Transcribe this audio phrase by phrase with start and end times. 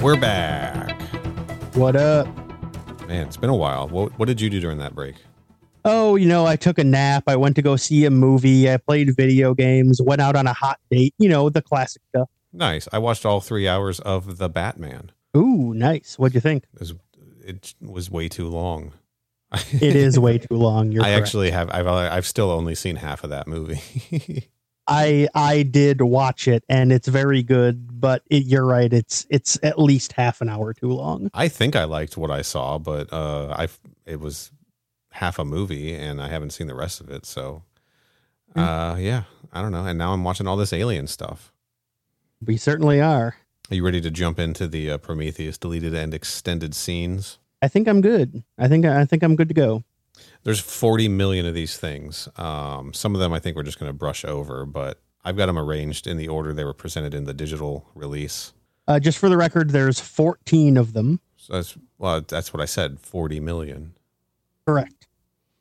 [0.00, 1.00] We're back.
[1.74, 2.28] What up?
[3.08, 3.88] Man, it's been a while.
[3.88, 5.16] What, what did you do during that break?
[5.84, 7.24] Oh, you know, I took a nap.
[7.26, 8.70] I went to go see a movie.
[8.70, 10.00] I played video games.
[10.02, 11.14] Went out on a hot date.
[11.18, 12.28] You know, the classic stuff.
[12.52, 12.88] Nice.
[12.92, 15.12] I watched all three hours of The Batman.
[15.36, 16.18] Ooh, nice.
[16.18, 16.64] What'd you think?
[16.74, 16.94] It was,
[17.44, 18.92] it was way too long.
[19.72, 20.92] It is way too long.
[20.92, 21.22] You're I correct.
[21.22, 21.70] actually have.
[21.70, 21.86] I've.
[21.86, 24.48] I've still only seen half of that movie.
[24.86, 28.00] I I did watch it, and it's very good.
[28.00, 28.92] But it, you're right.
[28.92, 31.30] It's it's at least half an hour too long.
[31.34, 33.68] I think I liked what I saw, but uh, I
[34.06, 34.52] it was
[35.10, 37.26] half a movie, and I haven't seen the rest of it.
[37.26, 37.62] So,
[38.54, 39.84] uh, yeah, I don't know.
[39.84, 41.52] And now I'm watching all this alien stuff.
[42.44, 43.36] We certainly are.
[43.70, 47.38] Are you ready to jump into the uh, Prometheus deleted and extended scenes?
[47.62, 48.42] I think I'm good.
[48.58, 49.84] I think I think I'm good to go.
[50.42, 52.28] There's 40 million of these things.
[52.36, 55.46] Um, some of them I think we're just going to brush over, but I've got
[55.46, 58.52] them arranged in the order they were presented in the digital release.
[58.88, 61.20] Uh, just for the record, there's 14 of them.
[61.36, 62.98] So that's well, that's what I said.
[63.00, 63.94] 40 million.
[64.66, 64.99] Correct.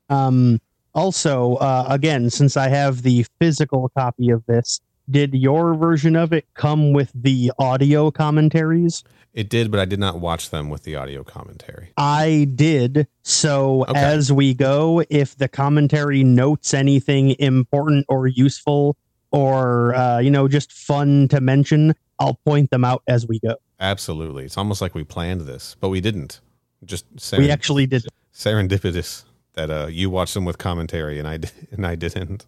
[0.09, 0.59] Um,
[0.95, 6.33] also, uh, again, since I have the physical copy of this, did your version of
[6.33, 9.03] it come with the audio commentaries?
[9.33, 11.91] It did, but I did not watch them with the audio commentary.
[11.97, 13.07] I did.
[13.21, 13.99] So Okay.
[13.99, 18.97] as we go, if the commentary notes anything important or useful
[19.31, 23.55] or, uh, you know, just fun to mention, I'll point them out as we go.
[23.79, 24.45] Absolutely.
[24.45, 26.41] It's almost like we planned this, but we didn't.
[26.83, 27.05] Just
[27.37, 28.05] We actually did.
[28.33, 29.23] serendipitous
[29.59, 31.39] that uh, you watched them with commentary and I
[31.71, 32.45] and I didn't.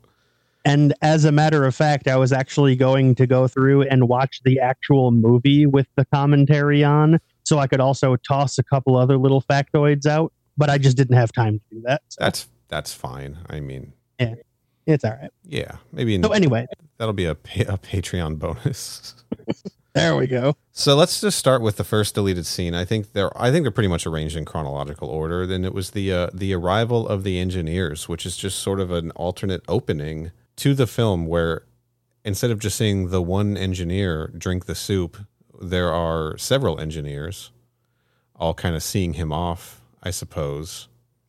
[0.63, 4.41] And as a matter of fact, I was actually going to go through and watch
[4.45, 9.17] the actual movie with the commentary on, so I could also toss a couple other
[9.17, 10.31] little factoids out.
[10.57, 12.01] But I just didn't have time to do that.
[12.09, 13.39] So That's that's fine.
[13.49, 14.35] I mean, yeah,
[14.85, 15.31] it's all right.
[15.43, 16.67] yeah, maybe in, So anyway,
[16.97, 19.15] that'll be a, pa- a Patreon bonus.
[19.93, 20.55] there we go.
[20.71, 22.73] So let's just start with the first deleted scene.
[22.73, 25.45] I think they're I think they're pretty much arranged in chronological order.
[25.45, 28.91] Then it was the uh, the arrival of the engineers, which is just sort of
[28.91, 31.63] an alternate opening to the film where
[32.23, 35.17] instead of just seeing the one engineer drink the soup,
[35.59, 37.51] there are several engineers
[38.35, 40.87] all kind of seeing him off, I suppose.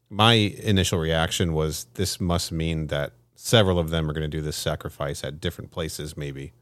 [0.08, 4.40] My initial reaction was this must mean that several of them are going to do
[4.40, 6.52] this sacrifice at different places maybe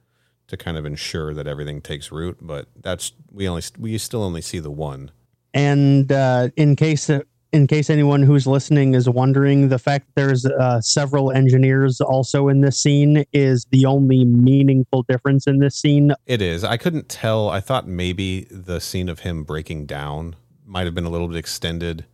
[0.51, 2.39] to kind of ensure that everything takes root.
[2.41, 5.11] But that's we only we still only see the one.
[5.53, 7.11] And uh, in case
[7.53, 12.49] in case anyone who's listening is wondering, the fact that there's uh, several engineers also
[12.49, 16.13] in this scene is the only meaningful difference in this scene.
[16.27, 16.63] It is.
[16.63, 17.49] I couldn't tell.
[17.49, 21.37] I thought maybe the scene of him breaking down might have been a little bit
[21.37, 22.05] extended,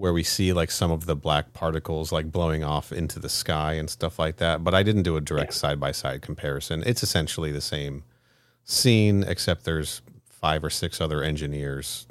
[0.00, 3.74] where we see like some of the black particles like blowing off into the sky
[3.74, 4.64] and stuff like that.
[4.64, 6.82] But I didn't do a direct side by side comparison.
[6.86, 8.02] It's essentially the same
[8.64, 12.06] scene, except there's five or six other engineers.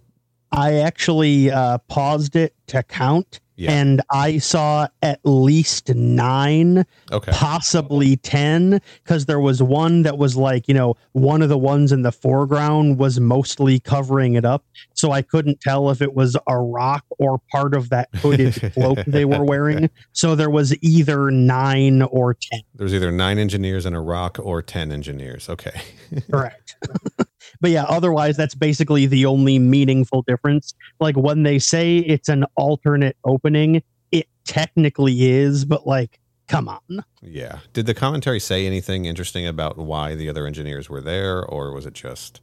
[0.51, 3.71] I actually uh, paused it to count, Yeah.
[3.73, 7.31] and I saw at least nine, Okay.
[7.33, 11.91] possibly 10, because there was one that was like, you know, one of the ones
[11.91, 14.63] in the foreground was mostly covering it up.
[14.93, 18.99] So I couldn't tell if it was a rock or part of that hooded cloak
[19.05, 19.89] they were wearing.
[20.13, 22.61] So there was either nine or 10.
[22.75, 25.49] There was either nine engineers in a rock or ten engineers.
[25.49, 25.81] Okay.
[26.31, 26.75] Correct.
[27.61, 30.73] but yeah, otherwise, that's basically the only meaningful difference.
[30.99, 33.81] Like when they say it's an alternate opening,
[34.11, 37.03] it technically is, but like, come on.
[37.21, 37.59] Yeah.
[37.73, 41.85] Did the commentary say anything interesting about why the other engineers were there, or was
[41.85, 42.41] it just,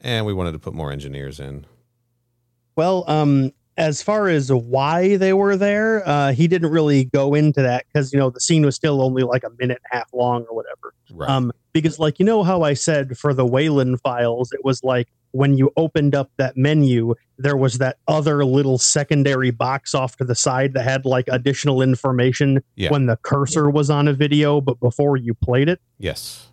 [0.00, 1.66] and we wanted to put more engineers in?
[2.76, 7.60] Well, um, as far as why they were there, uh, he didn't really go into
[7.62, 10.12] that because you know the scene was still only like a minute and a half
[10.12, 10.94] long or whatever.
[11.12, 11.28] Right.
[11.28, 15.08] Um, because like you know how I said for the Weyland files, it was like
[15.32, 20.24] when you opened up that menu, there was that other little secondary box off to
[20.24, 22.90] the side that had like additional information Yeah.
[22.90, 25.80] when the cursor was on a video, but before you played it.
[25.98, 26.46] yes.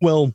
[0.00, 0.32] Well,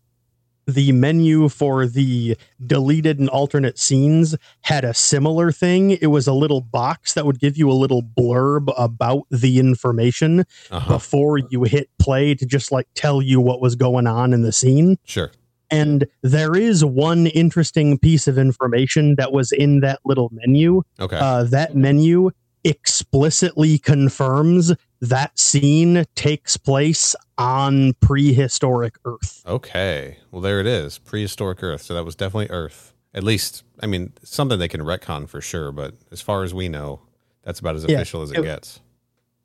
[0.65, 5.91] the menu for the deleted and alternate scenes had a similar thing.
[5.91, 10.45] It was a little box that would give you a little blurb about the information
[10.71, 10.93] Uh-huh.
[10.93, 14.51] before you hit play to just like tell you what was going on in the
[14.51, 14.97] scene.
[15.03, 15.31] Sure.
[15.69, 20.83] And there is one interesting piece of information that was in that little menu.
[20.99, 21.17] Okay.
[21.17, 22.29] Uh, that menu
[22.63, 24.71] explicitly confirms
[25.03, 29.43] that scene takes place on prehistoric Earth.
[29.45, 30.17] Okay.
[30.31, 30.97] Well, there it is.
[30.97, 31.81] Prehistoric Earth.
[31.81, 32.93] So that was definitely Earth.
[33.13, 36.69] At least, I mean, something they can retcon for sure, but as far as we
[36.69, 37.01] know,
[37.43, 38.79] that's about as Yeah, official as it, it- gets.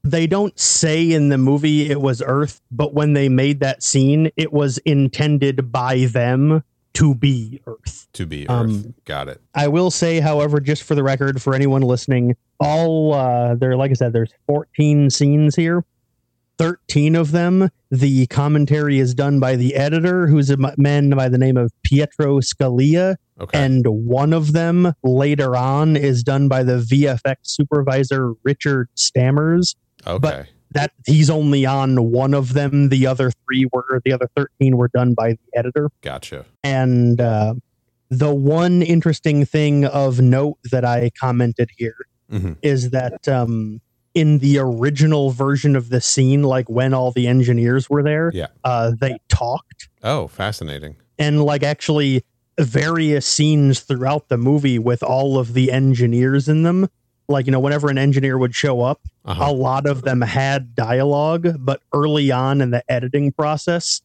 [0.04, 4.30] They don't say in the movie it was Earth, but when they made that scene,
[4.36, 6.62] it was intended by them
[6.94, 8.08] to be Earth.
[8.14, 8.50] To be Earth.
[8.50, 9.40] Um, Got it.
[9.54, 13.90] I will say, however, just for the record, for anyone listening, all uh, there, like
[13.90, 15.84] I said, there's 14 scenes here.
[16.58, 21.38] 13 of them, the commentary is done by the editor, who's a man by the
[21.38, 23.56] name of Pietro Scalia, Okay.
[23.64, 29.76] and one of them later on is done by the VFX supervisor Richard Stammers.
[30.04, 30.46] okay.
[30.72, 32.90] That he's only on one of them.
[32.90, 35.90] The other three were the other 13 were done by the editor.
[36.02, 36.44] gotcha.
[36.62, 37.54] And uh,
[38.10, 41.96] the one interesting thing of note that I commented here
[42.62, 43.80] is hmm that um,
[44.14, 48.48] in the original version of the scene, like when all the engineers were there, Yeah.
[48.64, 50.96] uh, they talked Oh, fascinating.
[51.18, 52.24] and like actually
[52.58, 56.88] various scenes throughout the movie with all of the engineers in them.
[57.28, 59.50] Like, you know, whenever an engineer would show up, Uh-huh.
[59.50, 64.00] a lot of them had dialogue, but early on in the editing process,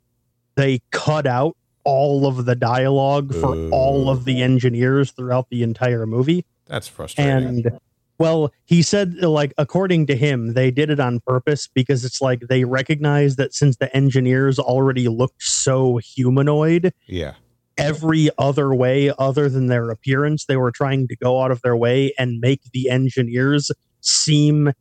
[0.55, 1.55] they cut out
[1.85, 6.45] all of the dialogue for all of the engineers throughout the entire movie.
[6.67, 7.31] That's frustrating.
[7.65, 7.79] And
[8.19, 12.41] well, he said, like, according to him, they did it on purpose because it's like
[12.47, 17.33] they recognized that since the engineers already looked so humanoid, yeah.
[17.77, 21.75] Every other way other than their appearance, they were trying to go out of their
[21.77, 23.71] way and make the engineers
[24.01, 24.71] seem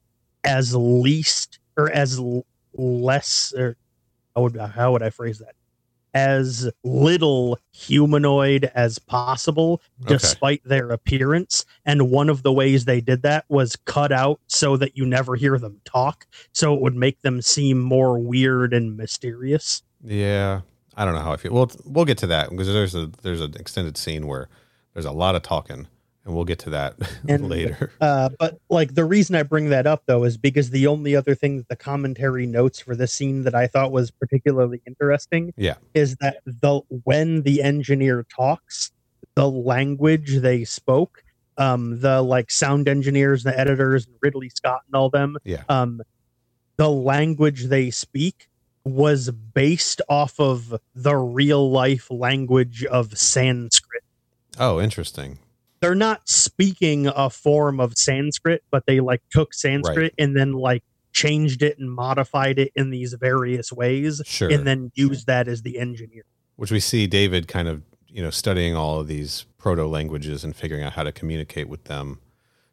[0.45, 2.45] as least or as l-
[2.75, 3.77] less or
[4.35, 5.55] how would how would I phrase that?
[6.15, 10.15] As little humanoid as possible, Okay.
[10.15, 11.65] despite their appearance.
[11.87, 15.37] And one of the ways they did that was cut out so that you never
[15.37, 19.83] hear them talk, so it would make them seem more weird and mysterious.
[20.05, 20.63] Yeah.
[20.97, 21.53] I don't know how I feel.
[21.53, 24.49] Well, we'll get to that because there's a there's an extended scene where
[24.95, 25.87] there's a lot of talking,
[26.25, 26.95] and we'll get to that
[27.29, 27.91] And- later.
[28.01, 31.35] Uh, but like the reason I bring that up though is because the only other
[31.35, 35.77] thing that the commentary notes for this scene that I thought was particularly interesting, Yeah.
[35.95, 38.93] is that the when the engineer talks,
[39.35, 41.25] the language they spoke,
[41.57, 45.63] um, the like sound engineers, the editors, and Ridley Scott, and all them, Yeah.
[45.71, 46.03] um,
[46.77, 48.49] the language they speak
[48.85, 54.03] was based off of the real life language of Sanskrit
[54.59, 55.39] Oh, interesting.
[55.81, 60.83] they're not speaking a form of Sanskrit, but they like took Sanskrit and then like
[61.13, 64.51] changed it and modified it in these various ways Sure.
[64.51, 66.25] and then used that as the engineer.
[66.57, 70.55] Which we see David kind of, you know, studying all of these proto languages and
[70.57, 72.19] figuring out how to communicate with them.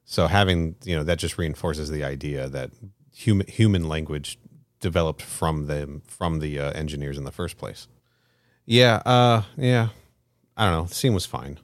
[0.05, 2.71] So having, you know, that just reinforces the idea that
[3.13, 4.39] human human language
[4.79, 7.87] developed from them from the uh, engineers in the first place.
[8.65, 9.89] Yeah, uh yeah.
[10.57, 10.85] I don't know.
[10.85, 11.59] The scene was fine.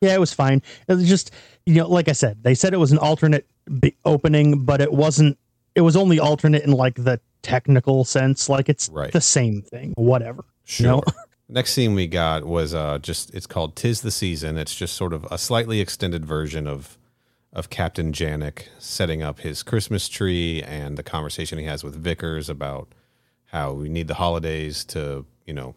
[0.00, 0.62] Yeah, it was fine.
[0.86, 1.30] It was just,
[1.66, 3.46] you know, like I said, they said it was an alternate
[3.80, 5.36] b- opening, but it wasn't,
[5.74, 8.48] it was only alternate in like the technical sense.
[8.48, 9.12] Like it's Right.
[9.12, 10.44] the same thing, whatever.
[10.64, 10.86] Sure.
[10.86, 11.02] No.
[11.50, 14.58] Next scene we got was uh just it's called Tis the Season.
[14.58, 16.98] It's just sort of a slightly extended version of
[17.52, 22.48] of Captain Janek setting up his Christmas tree and the conversation he has with Vickers
[22.48, 22.88] about
[23.46, 25.74] how we need the holidays to, you know,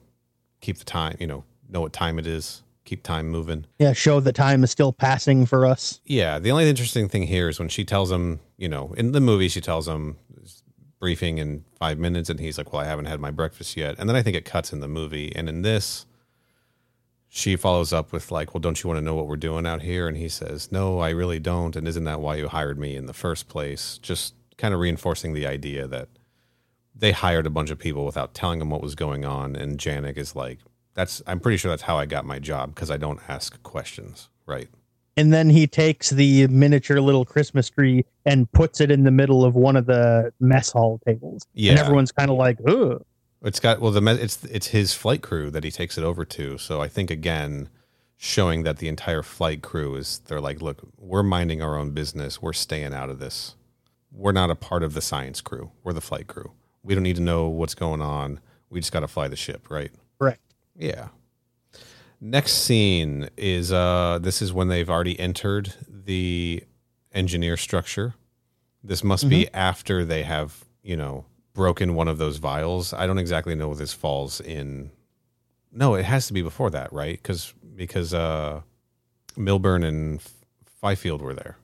[0.59, 3.65] keep the time, you know, know what time it is, keep time moving.
[3.79, 6.01] Yeah, show that time is still passing for us.
[6.05, 9.21] Yeah, the only interesting thing here is when she tells him, you know, in the
[9.21, 10.17] movie, she tells him
[10.99, 14.07] briefing in five minutes, and he's like, "Well, I haven't had my breakfast yet." And
[14.07, 16.05] then I think it cuts in the movie, and in this,
[17.33, 19.81] she follows up with like, "Well, don't you want to know what we're doing out
[19.81, 22.97] here?" And he says, "No, I really don't." And isn't that why you hired me
[22.97, 23.97] in the first place?
[23.99, 26.09] Just kind of reinforcing the idea that
[26.93, 30.17] they hired a bunch of people without telling them what was going on, and Janek
[30.17, 30.59] is like,
[30.93, 34.27] "That's I'm pretty sure that's how I got my job because I don't ask questions."
[34.45, 34.67] Right.
[35.15, 39.45] And then he takes the miniature little Christmas tree and puts it in the middle
[39.45, 41.47] of one of the mess hall tables.
[41.53, 41.71] Yeah.
[41.71, 43.05] And everyone's kind of like, ugh.
[43.43, 46.57] It's got well the it's it's his flight crew that he takes it over to.
[46.57, 47.69] So I think again
[48.17, 52.39] showing that the entire flight crew is they're like, look, we're minding our own business.
[52.39, 53.55] We're staying out of this.
[54.11, 55.71] We're not a part of the science crew.
[55.83, 56.51] We're the flight crew.
[56.83, 58.39] We don't need to know what's going on.
[58.69, 59.91] We just got to fly the ship, right?
[60.19, 60.41] Correct.
[60.77, 61.07] Yeah.
[62.19, 66.63] Next scene is uh this is when they've already entered the
[67.11, 68.13] engineer structure.
[68.83, 71.25] This must be after they have, you know,
[71.61, 72.91] broken one of those vials.
[72.91, 74.89] I don't exactly know what this falls in.
[75.71, 77.21] No, it has to be before that, right?
[77.21, 78.61] Cuz because uh
[79.37, 80.19] Milburn and
[80.81, 81.57] Fifield were there.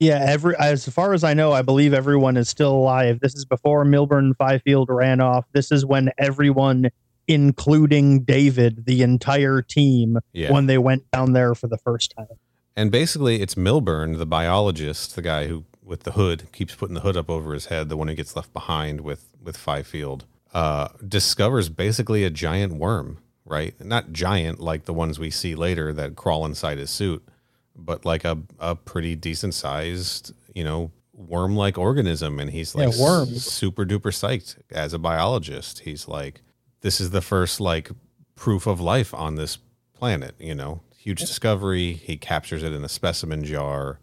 [0.00, 3.20] Yeah, every as far as I know, I believe everyone is still alive.
[3.20, 5.44] This is before Milburn and Fifield ran off.
[5.52, 6.90] This is when everyone,
[7.28, 10.50] including David, the entire team, Yeah.
[10.52, 12.36] when they went down there for the first time.
[12.74, 17.00] And basically, it's Milburn, the biologist, the guy who with the hood keeps putting the
[17.00, 20.24] hood up over his head, the one who gets left behind with with Fifield,
[20.54, 23.74] uh, discovers basically a giant worm, right?
[23.84, 27.26] Not giant like the ones we see later that crawl inside his suit,
[27.74, 32.38] but like a a pretty decent sized, you know, worm like organism.
[32.38, 33.44] And he's like Yeah, worms.
[33.44, 35.80] super duper psyched as a biologist.
[35.80, 36.42] He's like,
[36.82, 37.90] this is the first like
[38.36, 39.58] proof of life on this
[39.94, 40.80] planet, you know.
[40.96, 41.94] Huge discovery.
[41.94, 43.98] He captures it in a specimen jar.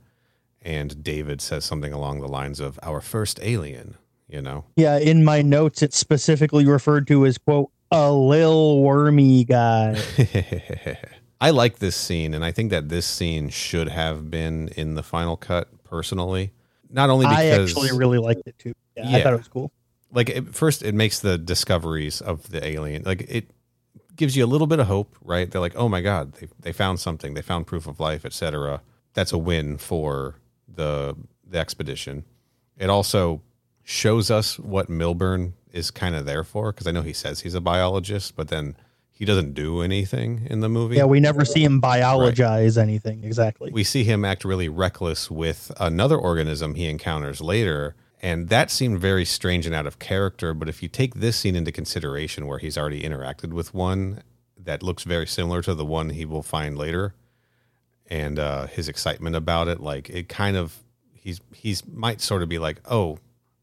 [0.62, 3.96] And David says something along the lines of our first alien,
[4.28, 4.66] you know.
[4.76, 9.98] Yeah, in my notes, it's specifically referred to as quote a lil wormy guy.
[11.42, 15.04] I like this scene, and I think that this scene should have been in the
[15.04, 15.70] final cut.
[15.86, 16.52] Personally,
[16.90, 18.74] not only because I actually really liked it too.
[18.96, 19.72] Yeah, I thought it was cool.
[20.12, 23.50] like it, first it makes the discoveries of the alien like it
[24.16, 26.72] gives you a little bit of hope right they're like oh my god they, they
[26.74, 28.82] found something they found proof of life etc
[29.14, 30.36] that's a win for
[30.76, 31.16] the
[31.48, 32.26] the expedition.
[32.78, 33.42] It also
[33.90, 37.56] shows us what milburn is kind of there for because i know he says he's
[37.56, 38.76] a biologist but then
[39.10, 40.96] he doesn't do anything in the movie.
[40.96, 43.72] Yeah, we never see him biologize anything exactly.
[43.72, 49.00] we see him act really reckless with another organism he encounters later and that seemed
[49.00, 52.60] very strange and out of character but if you take this scene into consideration where
[52.60, 54.22] he's already interacted with one
[54.56, 57.16] that looks very similar to the one he will find later
[58.10, 62.50] and uh, his excitement about it like it kind of he's he's might sort of
[62.50, 63.20] be like oh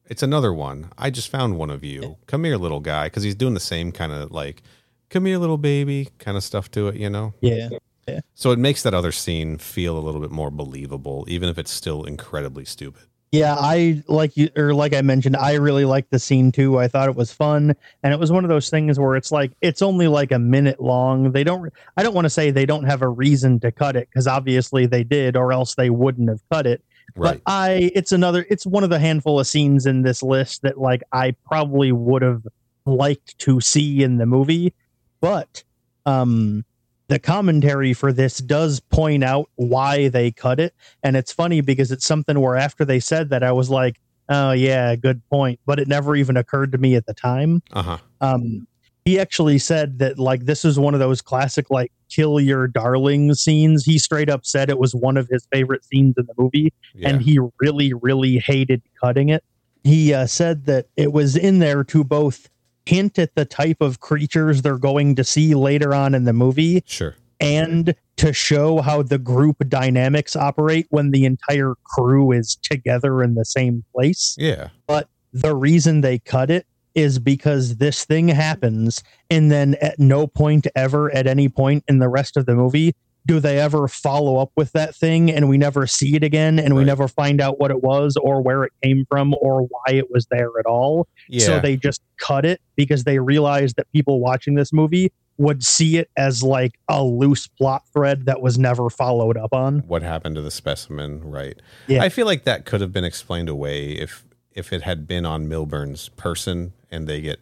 [0.08, 0.90] it's another one.
[0.96, 2.16] I just found one of you.
[2.26, 3.06] Come here little guy.
[3.06, 4.62] Because he's doing the same kind of like
[5.10, 7.34] come here little baby kind of stuff to it you know?
[7.40, 8.20] Yeah.
[8.34, 11.72] so it makes that other scene feel a little bit more believable, even if it's
[11.72, 13.02] still incredibly stupid.
[13.36, 16.78] Yeah, I like you or like I mentioned, I really liked the scene too.
[16.78, 19.52] I thought it was fun, and it was one of those things where it's like
[19.60, 21.32] it's only like a minute long.
[21.32, 21.72] They don't.
[21.96, 24.86] I don't want to say they don't have a reason to cut it because obviously
[24.86, 26.82] they did, or else they wouldn't have cut it.
[27.14, 27.40] Right.
[27.44, 28.46] But I, it's another.
[28.50, 32.22] It's one of the handful of scenes in this list that like I probably would
[32.22, 32.46] have
[32.84, 34.72] liked to see in the movie,
[35.20, 35.62] but
[36.04, 36.64] um
[37.08, 41.92] the commentary for this does point out why they cut it and it's funny because
[41.92, 43.96] it's something where after they said that i was like
[44.28, 47.82] oh yeah good point but it never even occurred to me at the time Uh
[47.82, 47.98] huh.
[48.20, 48.66] um
[49.04, 53.34] he actually said that like this is one of those classic like kill your darling
[53.34, 56.72] scenes he straight up said it was one of his favorite scenes in the movie
[56.94, 57.10] Yeah.
[57.10, 59.44] and he really really hated cutting it
[59.84, 62.48] he uh, said that it was in there to both
[62.86, 66.82] hint at the type of creatures they're going to see later on in the movie
[66.86, 67.16] sure.
[67.40, 73.34] and to show how the group dynamics operate when the entire crew is together in
[73.34, 74.34] the same place.
[74.38, 74.68] Yeah.
[74.86, 80.26] But the reason they cut it is because this thing happens, and then at no
[80.26, 82.94] point ever, at any point in the rest of the movie,
[83.26, 86.74] do they ever follow up with that thing and we never see it again and
[86.76, 90.10] we never find out what it was or where it came from or why it
[90.10, 91.08] was there at all.
[91.28, 91.44] Yeah.
[91.44, 95.98] So they just cut it because they realized that people watching this movie would see
[95.98, 99.80] it as like a loose plot thread that was never followed up on.
[99.80, 101.20] what happened to the specimen?
[101.22, 101.60] Right.
[101.88, 102.02] Yeah.
[102.02, 105.48] I feel like that could have been explained away if if it had been on
[105.48, 107.40] Milburn's person and they get,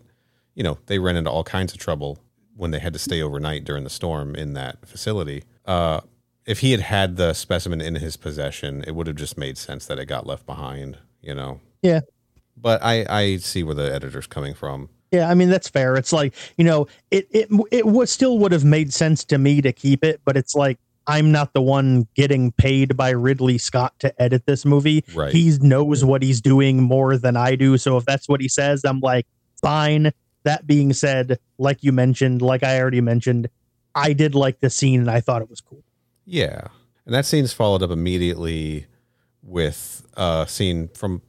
[0.55, 2.19] you know, they ran into all kinds of trouble
[2.57, 5.45] when they had to stay overnight during the storm in that facility.
[5.65, 6.01] Uh,
[6.47, 9.87] if he had had the specimen in his possession, it would have just made sense
[9.87, 10.99] that it got left behind.
[11.23, 11.61] You know.
[11.83, 12.01] Yeah.
[12.57, 14.89] But I I see where the editor's coming from.
[15.11, 15.95] Yeah, I mean that's fair.
[15.97, 19.63] It's like you know, it it it was still would have made sense to me
[19.63, 23.95] to keep it, but it's like I'm not the one getting paid by Ridley Scott
[24.01, 25.05] to edit this movie.
[25.15, 25.33] Right.
[25.33, 27.77] He knows what he's doing more than I do.
[27.77, 29.27] So if that's what he says, I'm like,
[29.61, 30.13] fine.
[30.45, 33.49] That being said, like you mentioned, like I already mentioned,
[33.95, 35.83] I did like the scene and I thought it was cool.
[36.25, 36.69] Yeah.
[37.07, 38.87] And that scene's followed up immediately
[39.43, 41.23] with a scene from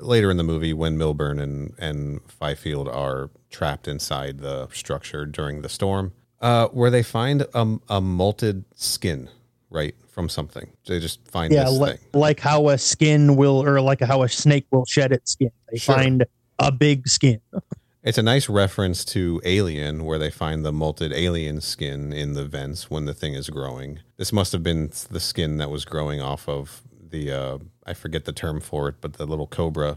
[0.00, 5.62] later in the movie when Milburn and, and Fifield are trapped inside the structure during
[5.62, 9.30] the storm, uh, where they find a, a malted skin,
[9.70, 10.70] right, from something.
[10.86, 11.98] They just find Yeah, this li- thing.
[12.12, 15.50] like how a skin will, or like how a snake will shed its skin.
[15.70, 15.94] They Sure.
[15.94, 16.24] find
[16.58, 17.40] a big skin.
[18.04, 22.44] It's a nice reference to Alien, where they find the molted alien skin in the
[22.44, 24.00] vents when the thing is growing.
[24.18, 28.26] This must have been the skin that was growing off of the uh, I forget
[28.26, 29.96] the term for it, but the little cobra,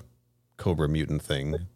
[0.55, 1.67] cobra mutant thing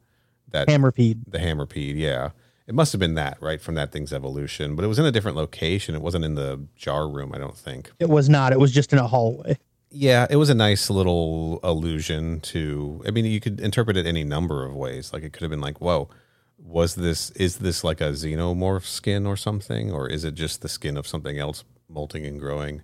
[0.47, 1.19] that Hammerpede.
[1.27, 1.97] the hammerpede.
[1.97, 2.29] Yeah,
[2.65, 5.11] it must have been that right from that thing's evolution, but it was in a
[5.11, 5.95] different location.
[5.95, 7.91] It wasn't in the jar room, I don't think.
[7.99, 8.53] It was not.
[8.53, 9.57] It was just in a hallway.
[9.91, 13.03] Yeah, it was a nice little allusion to.
[13.05, 15.11] I mean, you could interpret it any number of ways.
[15.11, 16.09] Like it could have been like, "Whoa,
[16.57, 17.29] was this?
[17.31, 21.05] Is this like a xenomorph skin or something, or is it just the skin of
[21.05, 22.83] something else molting and growing?"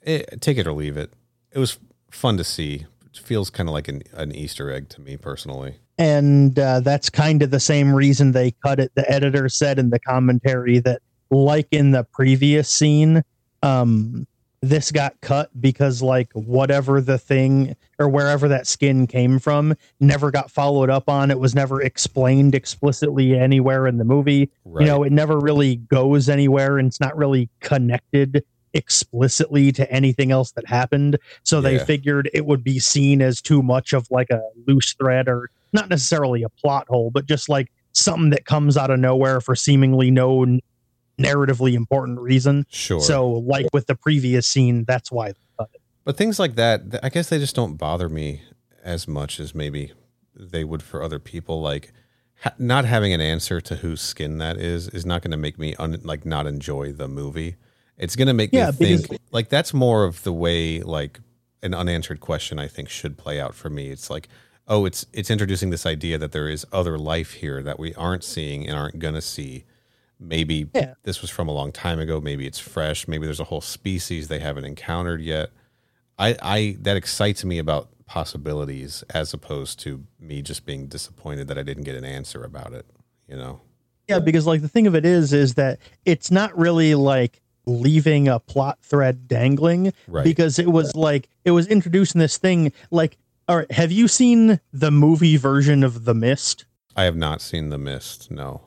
[0.00, 1.12] It, take it or leave it.
[1.52, 1.78] It was
[2.10, 2.86] fun to see.
[3.04, 5.76] It feels kind of like an, an Easter egg to me personally.
[5.98, 8.92] And uh, that's kind of the same reason they cut it.
[8.94, 11.00] The editor said in the commentary that,
[11.30, 13.22] like in the previous scene,
[13.62, 14.26] um,
[14.68, 20.30] this got cut because like whatever the thing or wherever that skin came from never
[20.30, 24.82] got followed up on it was never explained explicitly anywhere in the movie right.
[24.82, 28.42] you know it never really goes anywhere and it's not really connected
[28.72, 31.62] explicitly to anything else that happened so yeah.
[31.70, 35.50] they figured it would be seen as too much of like a loose thread or
[35.72, 39.54] not necessarily a plot hole but just like something that comes out of nowhere for
[39.54, 40.58] seemingly no
[41.18, 42.66] narratively important reason.
[42.70, 43.00] Sure.
[43.00, 45.32] So, like with the previous scene, that's why.
[46.04, 48.42] But things like that, I guess they just don't bother me
[48.82, 49.92] as much as maybe
[50.36, 51.62] they would for other people.
[51.62, 51.92] Like
[52.42, 55.58] ha- not having an answer to whose skin that is is not going to make
[55.58, 57.56] me un- like not enjoy the movie.
[57.96, 61.20] It's going to make yeah, me think because- like that's more of the way like
[61.62, 63.88] an unanswered question I think should play out for me.
[63.88, 64.28] It's like
[64.68, 68.24] oh it's it's introducing this idea that there is other life here that we aren't
[68.24, 69.64] seeing and aren't going to see
[70.24, 70.94] maybe yeah.
[71.02, 72.20] this was from a long time ago.
[72.20, 73.06] Maybe it's fresh.
[73.06, 75.50] Maybe there's a whole species they haven't encountered yet.
[76.18, 81.58] I i that excites me about possibilities as opposed to me just being disappointed that
[81.58, 82.86] i didn't get an answer about it
[83.28, 83.60] you know?
[84.08, 88.28] Yeah because like the thing of it is is that it's not really like leaving
[88.28, 90.24] a plot thread dangling right.
[90.24, 93.16] because it was like it was introducing this thing like
[93.48, 96.66] all right have you seen the movie version of the mist?
[96.94, 98.60] I have not seen the mist no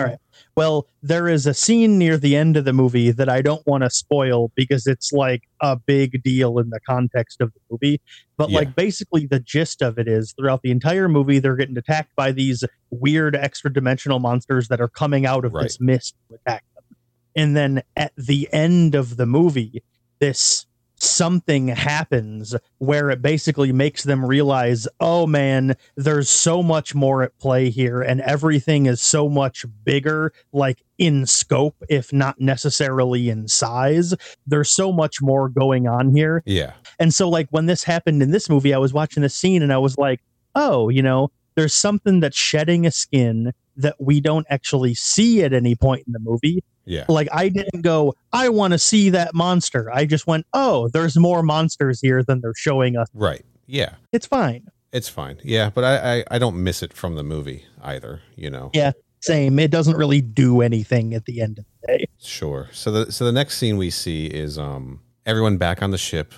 [0.00, 0.18] all right
[0.56, 3.82] well, there is a scene near the end of the movie that I don't want
[3.84, 8.00] to spoil because it's like a big deal in the context of the movie.
[8.36, 8.58] But yeah.
[8.58, 12.32] like basically the gist of it is throughout the entire movie they're getting attacked by
[12.32, 15.62] these weird extra dimensional monsters that are coming out of right.
[15.62, 16.96] this mist to attack them.
[17.36, 19.82] And then at the end of the movie,
[20.18, 20.66] this
[21.02, 27.38] something happens where it basically makes them realize, oh man, there's so much more at
[27.38, 33.48] play here, and everything is so much bigger, like in scope, if not necessarily in
[33.48, 34.14] size.
[34.46, 36.42] There's so much more going on here.
[36.46, 36.72] Yeah.
[36.98, 39.72] And so, like, when this happened in this movie, I was watching the scene and
[39.72, 40.20] I was like,
[40.54, 45.52] oh, you know, there's something that's shedding a skin that we don't actually see at
[45.52, 47.04] any point in the movie yeah.
[47.08, 49.90] Like I didn't go, I want to see that monster.
[49.92, 53.08] I just went, oh, there's more monsters here than they're showing us.
[53.14, 53.44] Right.
[53.66, 53.94] Yeah.
[54.12, 54.68] It's fine.
[54.92, 55.38] It's fine.
[55.44, 58.70] Yeah, but I, I, I don't miss it from the movie either, you know.
[58.74, 58.92] Yeah.
[59.20, 59.58] Same.
[59.58, 62.06] It doesn't really do anything at the end of the day.
[62.18, 62.68] Sure.
[62.72, 66.32] So the so the next scene we see is um everyone back on the ship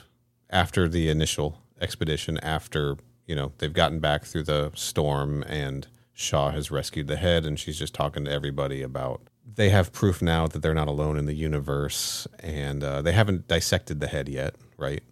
[0.51, 6.51] after the initial expedition after, you know, they've gotten back through the storm and Shaw
[6.51, 9.23] has rescued the head and she's just talking to everybody about
[9.55, 13.49] they have proof now that they're not alone in the universe, and uh, they haven't
[13.49, 15.03] dissected the head yet, right?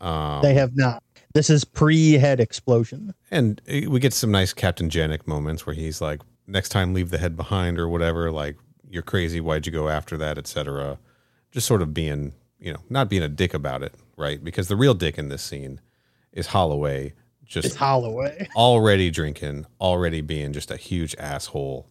[0.00, 1.02] Um, they have not.
[1.32, 6.20] This is pre-head explosion, and we get some nice Captain Janek moments where he's like,
[6.46, 8.30] "Next time, leave the head behind," or whatever.
[8.30, 8.56] Like,
[8.88, 9.40] "You're crazy.
[9.40, 10.98] Why'd you go after that?" Etc.
[11.52, 14.42] Just sort of being, you know, not being a dick about it, right?
[14.42, 15.80] Because the real dick in this scene
[16.32, 17.14] is Holloway.
[17.44, 21.88] Just it's Holloway already drinking, already being just a huge asshole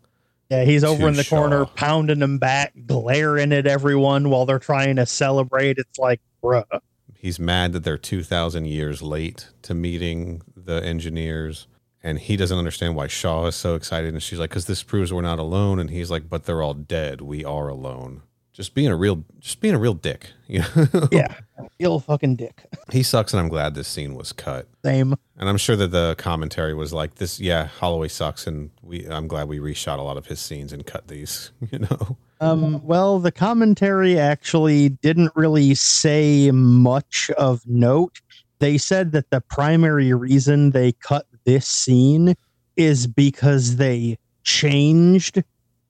[0.50, 1.38] yeah, he's over in the Shaw.
[1.38, 5.78] corner pounding them back, glaring at everyone while they're trying to celebrate.
[5.78, 6.66] It's like, bruh.
[7.14, 11.68] He's mad that they're 2,000 years late to meeting the engineers.
[12.02, 14.14] And he doesn't understand why Shaw is so excited.
[14.14, 15.80] And she's like, because this proves we're not alone.
[15.80, 17.20] And he's like, but they're all dead.
[17.20, 18.22] We are alone
[18.60, 21.08] just being a real just being a real dick you know?
[21.12, 21.34] Yeah.
[21.80, 22.66] Real fucking dick.
[22.92, 24.68] He sucks and i'm glad this scene was cut.
[24.84, 25.16] Same.
[25.38, 29.30] And i'm sure that the commentary was like this yeah holloway sucks and we i'm
[29.30, 32.18] glad we reshot a lot of his scenes and cut these you know?
[32.42, 38.20] Um well the commentary actually didn't really say much of note.
[38.60, 42.36] They said that the primary reason they cut this scene
[42.76, 45.44] is because they changed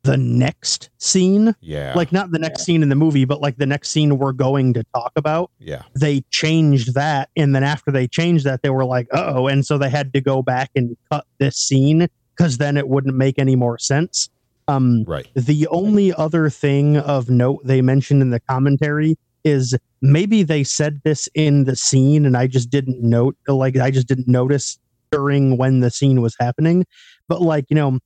[0.03, 1.53] the next scene.
[1.62, 1.93] Yeah.
[1.95, 4.73] Like not the next scene in the movie, but like the next scene we're going
[4.73, 5.51] to talk about.
[5.59, 5.83] Yeah.
[5.93, 7.29] They changed that.
[7.35, 9.47] And then after they changed that, they were like, oh.
[9.47, 13.15] And so they had to go back and cut this scene because then it wouldn't
[13.15, 14.29] make any more sense.
[14.67, 15.27] Um, right.
[15.35, 21.01] The only other thing of note they mentioned in the commentary is maybe they said
[21.03, 24.77] this in the scene and I just didn't note, like, I just didn't notice
[25.12, 26.85] during when the scene was happening.
[27.27, 27.99] But like, you know,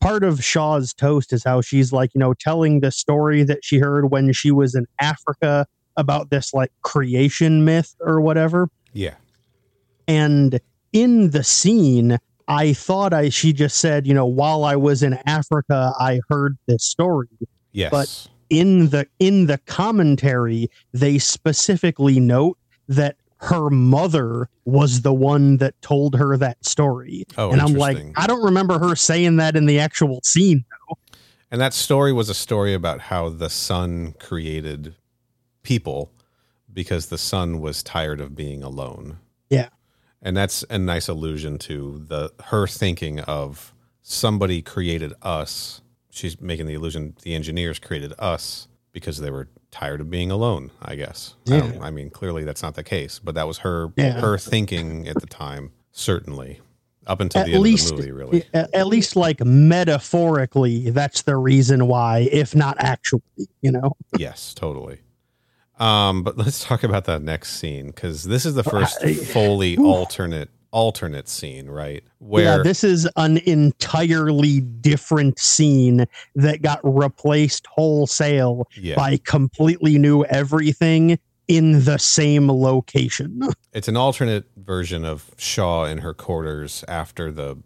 [0.00, 3.78] part of Shaw's toast is how she's like, you know, telling the story that she
[3.78, 8.68] heard when she was in Africa about this like creation myth or whatever.
[8.92, 9.14] Yeah.
[10.08, 10.60] And
[10.92, 12.18] in the scene,
[12.48, 16.56] I thought I she just said, you know, while I was in Africa, I heard
[16.66, 17.28] this story.
[17.72, 17.90] Yes.
[17.90, 25.58] But- In the in the commentary, they specifically note that her mother was the one
[25.58, 27.24] that told her that story.
[27.36, 27.98] oh, and I'm like.
[28.16, 30.64] I don't remember her saying that in the actual scene.
[31.50, 34.94] And that story was a story about how the sun created
[35.62, 36.10] people
[36.72, 39.18] because the sun was tired of being alone.
[39.48, 39.68] Yeah.
[40.20, 45.82] And that's a nice allusion to the her thinking of somebody created us.
[46.10, 50.70] She's making the illusion the engineers created us because they were tired of being alone,
[50.80, 51.34] I guess.
[51.46, 51.82] I, don't- Yeah.
[51.84, 54.18] I mean, clearly that's not the case, but that was her Yeah.
[54.20, 56.60] her thinking at the time, certainly.
[57.06, 58.44] Up until At the end least- of the movie, really.
[58.54, 63.20] At, at least, like metaphorically, that's the reason why, if not actually,
[63.60, 63.92] you know.
[64.18, 65.00] yes, totally.
[65.78, 70.48] Um, but let's talk about that next scene because this is the first fully alternate
[70.76, 72.04] alternate scene, right?
[72.18, 79.96] Where yeah, this is an entirely different scene that got replaced wholesale yeah, by completely
[79.96, 83.40] new everything in the same location.
[83.72, 87.56] it's an alternate version of Shaw in her quarters after the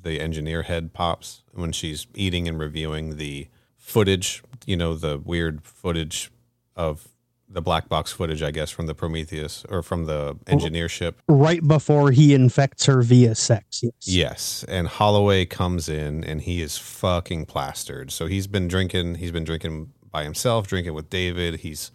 [0.00, 5.64] the engineer head pops when she's eating and reviewing the footage, you know, the weird
[5.64, 6.30] footage
[6.76, 7.08] of
[7.52, 11.20] the black box footage, I guess, from the Prometheus or from the engineer ship.
[11.28, 13.82] right before he infects her via sex.
[13.82, 13.92] Yes.
[14.02, 18.10] Yes, and Holloway comes in and he is fucking plastered.
[18.10, 19.16] So he's been drinking.
[19.16, 21.60] He's been drinking by himself, drinking with David.
[21.60, 21.90] He's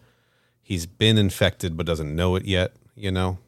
[0.61, 2.73] he's been infected but doesn't know it yet.
[2.95, 3.39] You know.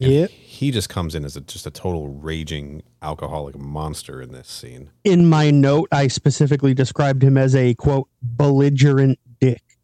[0.00, 0.30] Yep.
[0.30, 4.90] He just comes in as a, just a total raging alcoholic monster in this scene.
[5.02, 9.18] In my note, I specifically described him as a quote belligerent.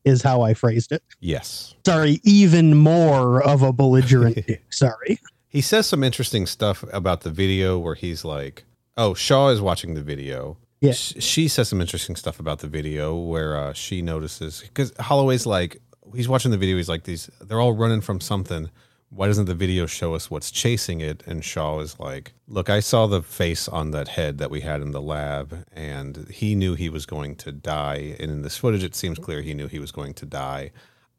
[0.05, 1.03] Is how I phrased it.
[1.21, 4.63] Yes, Sorry, even more of a belligerent dick.
[4.71, 5.19] Sorry.
[5.49, 8.65] he says some interesting stuff about the video where he's like,
[8.97, 10.93] "Oh, Shaw is watching the video." Yeah.
[10.93, 15.47] Sh- she says some interesting stuff about the video where uh, she notices because Holloway's
[15.47, 15.81] like
[16.15, 16.77] he's watching the video.
[16.77, 18.71] He's like these they're all running from something.
[19.11, 21.23] Why doesn't the video show us what's chasing it?
[21.27, 24.81] And Shaw is like, look, I saw the face on that head that we had
[24.81, 28.17] in the lab, and he knew he was going to die.
[28.19, 30.73] And in this footage, it seems clear he knew he was going to die.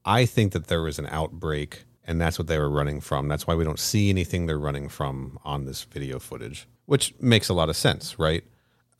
[0.03, 3.27] I think that there was an outbreak, and that's what they were running from.
[3.27, 7.47] That's why we don't see anything they're running from on this video footage, which makes
[7.47, 8.43] a lot of sense, right?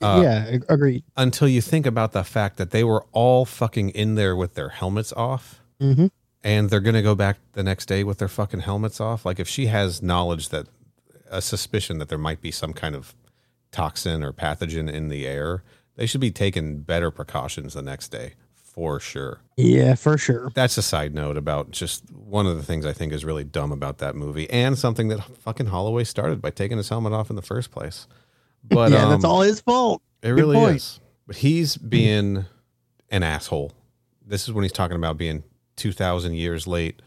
[0.02, 1.04] Uh, yeah, ag- agreed.
[1.17, 4.69] Until you think about the fact that they were all fucking in there with their
[4.69, 6.08] helmets off, hmm
[6.46, 9.26] and they're gonna go back the next day with their fucking helmets off.
[9.26, 10.68] Like if she has knowledge that
[11.30, 13.16] a suspicion that there might be some kind of
[13.72, 15.64] toxin or pathogen in the air,
[15.96, 19.40] they should be taking better precautions the next day for sure.
[19.58, 20.52] Yeah, for sure.
[20.54, 23.72] That's a side note about just one of the things I think is really dumb
[23.72, 27.36] about that movie, and something that fucking Holloway started by taking his helmet off in
[27.36, 28.08] the first place.
[28.64, 30.04] But yeah, that's um, all his fault.
[30.22, 30.76] It really point.
[30.76, 31.00] is.
[31.26, 32.46] But he's being
[33.10, 33.72] an asshole.
[34.24, 35.44] This is when he's talking about being
[35.76, 37.02] two thousand years late.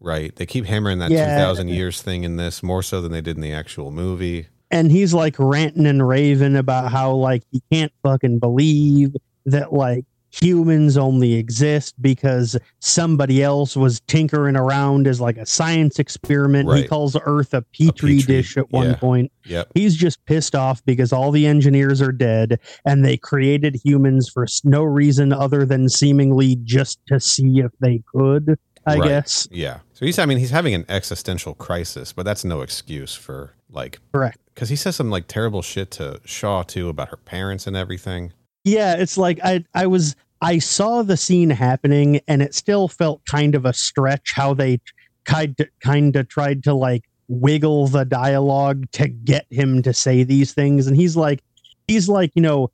[0.00, 0.34] Right?
[0.36, 1.24] They keep hammering that Yeah.
[1.36, 4.46] two thousand years thing in this more so than they did in the actual movie.
[4.70, 9.16] and he's like ranting and raving about how like he can't fucking believe
[9.46, 15.98] that like humans only exist because somebody else was tinkering around as like a science
[15.98, 16.72] experiment.
[16.74, 18.96] He calls Earth a petri, petri, dish at one yeah.
[18.96, 19.32] point.
[19.44, 19.68] Yep.
[19.74, 24.46] He's just pissed off because all the engineers are dead and they created humans for
[24.64, 29.08] no reason other than seemingly just to see if they could, I Right.
[29.08, 29.48] guess.
[29.50, 29.78] Yeah.
[29.94, 33.98] So he's I mean he's having an existential crisis, but that's no excuse for like
[34.12, 34.38] Correct.
[34.54, 38.32] because he says some like terrible shit to Shaw too about her parents and everything.
[38.68, 43.24] Yeah, it's like I I was I saw the scene happening and it still felt
[43.24, 44.80] kind of a stretch how they
[45.24, 50.22] kind of, kind of tried to like wiggle the dialogue to get him to say
[50.22, 51.42] these things and he's like
[51.86, 52.70] he's like, you know,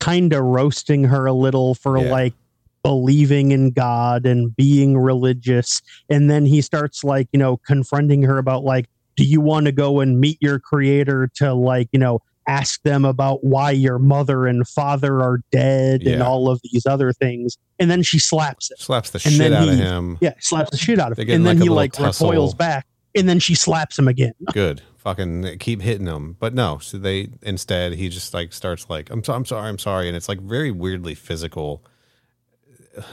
[0.00, 2.10] kind of roasting her a little for Yeah.
[2.10, 2.34] like
[2.82, 8.38] believing in God and being religious and then he starts like, you know, confronting her
[8.38, 12.20] about like do you want to go and meet your creator to like, you know,
[12.48, 17.12] ask them about why your mother and father are dead and all of these other
[17.12, 17.58] things.
[17.78, 20.16] And then she slaps it Slaps the And shit out of him.
[20.20, 21.28] yeah slaps the shit out of him.
[21.30, 22.30] and then like, he like tussle.
[22.30, 22.86] recoils back.
[23.14, 24.32] And then she slaps him again.
[24.52, 24.80] Good.
[24.96, 26.36] Fucking keep hitting him.
[26.40, 29.78] But no so they instead he just like starts like i'm, so, I'm sorry i'm
[29.78, 30.08] sorry.
[30.08, 31.84] And it's like very weirdly physical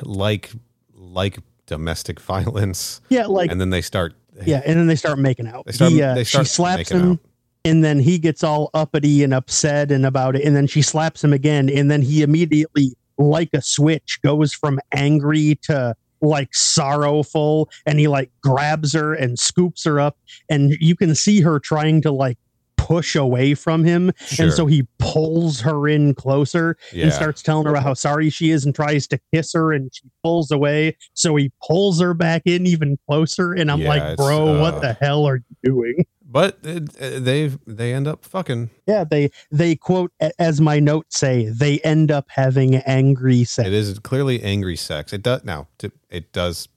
[0.03, 0.51] like
[0.93, 3.01] like domestic violence.
[3.09, 4.13] Yeah like and then they start
[4.45, 5.65] yeah and then they start making out.
[5.65, 7.11] They start, He, uh, they start she slaps making him.
[7.13, 7.19] out.
[7.65, 11.23] And then he gets all uppity and upset and about it and then she slaps
[11.23, 17.69] him again and then he immediately like a switch goes from angry to like sorrowful
[17.85, 20.17] and he like grabs her and scoops her up
[20.49, 22.37] and you can see her trying to like
[22.77, 24.45] push away from him Sure.
[24.45, 27.05] and so he pulls her in closer yeah.
[27.05, 30.03] and starts telling her how sorry she is and tries to kiss her and she
[30.23, 34.57] pulls away so he pulls her back in even closer and i'm Yeah, like bro
[34.57, 38.69] uh, what the hell are you doing but it- uh, they they end up fucking.
[38.85, 43.73] yeah they they quote as my notes say they end up having angry sex It
[43.73, 45.13] is clearly angry sex.
[45.13, 45.67] It does now.
[46.09, 46.67] It does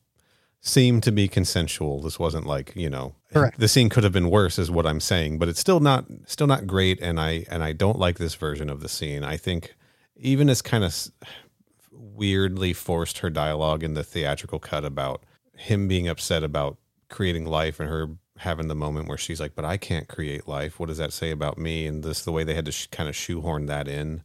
[0.61, 2.01] seem to be consensual.
[2.01, 3.15] This wasn't like you know.
[3.33, 3.59] Correct.
[3.59, 5.39] The scene could have been worse, is what I'm saying.
[5.39, 7.01] But it's still not still not great.
[7.03, 9.23] And I and I don't like this version of the scene.
[9.25, 9.75] I think
[10.17, 10.95] even as kind of
[11.93, 15.25] weirdly forced her dialogue in the theatrical cut about
[15.57, 16.77] him being upset about
[17.09, 18.07] creating life and her
[18.39, 20.79] having the moment where she's like, "But I can't create life.
[20.81, 23.09] What does that say about me?" And this the way they had to sh- kind
[23.09, 24.23] of shoehorn that in.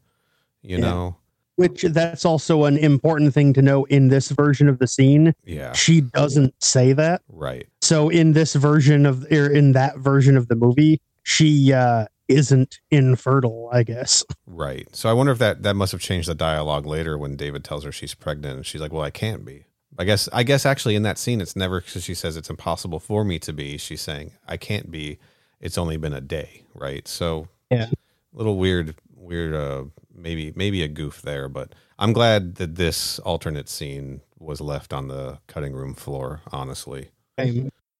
[0.61, 0.81] You Yeah.
[0.85, 1.15] know.
[1.55, 5.71] which that's also an important thing to know in this version of the scene Yeah.
[5.73, 7.67] she doesn't say that Right.
[7.83, 12.79] so in this version of or in that version of the movie she uh isn't
[12.89, 14.87] infertile i guess Right.
[14.95, 17.83] So I wonder if that that must have changed the dialogue later when David tells
[17.83, 19.65] her she's pregnant and she's like, "Well, I can't be."
[19.97, 22.99] I guess I guess actually in that scene it's never cuz she says it's impossible
[22.99, 23.77] for me to be.
[23.77, 25.19] She's saying, "I can't be.
[25.59, 27.07] It's only been a day." Right?
[27.07, 27.87] So Yeah.
[28.33, 33.69] Little weird weird uh maybe maybe a goof there, but I'm glad that this alternate
[33.69, 37.09] scene was left on the cutting room floor, honestly.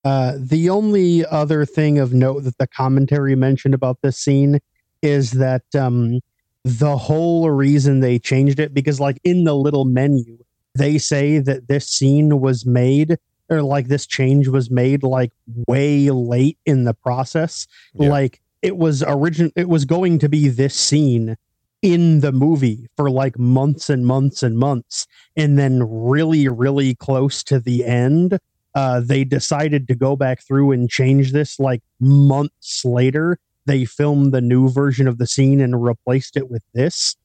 [0.06, 4.60] Uh, the only other thing of note that the commentary mentioned about this scene
[5.02, 6.20] is that um,
[6.66, 10.38] the whole reason they changed it because, like, in the little menu,
[10.76, 13.18] they say that this scene was made
[13.50, 15.32] or like this change was made like
[15.68, 17.68] way late in the process.
[17.94, 18.10] Yeah.
[18.10, 21.36] Like, it was origin, it was going to be this scene
[21.82, 25.06] in the movie for like months and months and months
[25.36, 28.40] and then really really close to the end
[28.76, 33.38] uh, they decided to go back through and change this like months later.
[33.66, 37.16] They filmed the new version of the scene and replaced it with this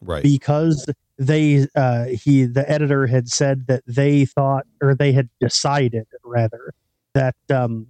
[0.00, 0.22] Right.
[0.22, 6.06] because they uh, he the editor had said that they thought or they had decided
[6.24, 6.74] rather
[7.14, 7.86] that um,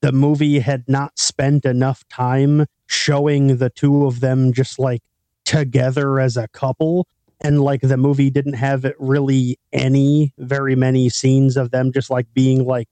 [0.00, 5.02] the movie had not spent enough time showing the two of them just like
[5.44, 7.06] together as a couple
[7.40, 12.10] and like the movie didn't have it really any very many scenes of them just
[12.10, 12.88] like being like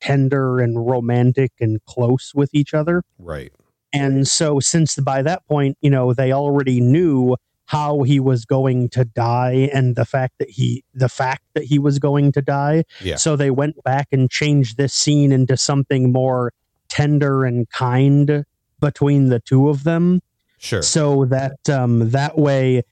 [0.00, 3.52] tender and romantic and close with each other right.
[3.92, 7.36] and so since by that point you know they already knew
[7.70, 11.78] how he was going to die and the fact that he the fact that he
[11.78, 13.14] was going to die Yeah.
[13.14, 16.52] so they went back and changed this scene into something more
[16.88, 18.44] tender and kind
[18.80, 20.20] between the two of them
[20.58, 20.82] Sure.
[20.82, 22.82] so that um that way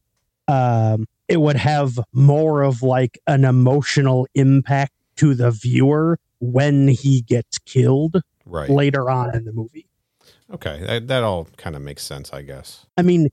[0.47, 7.21] um it would have more of like an emotional impact to the viewer when he
[7.23, 8.71] gets killed Right.
[8.71, 9.87] later on in the movie
[10.51, 10.83] Okay.
[10.87, 12.87] That, that all kind of makes sense, I guess.
[12.97, 13.29] I mean,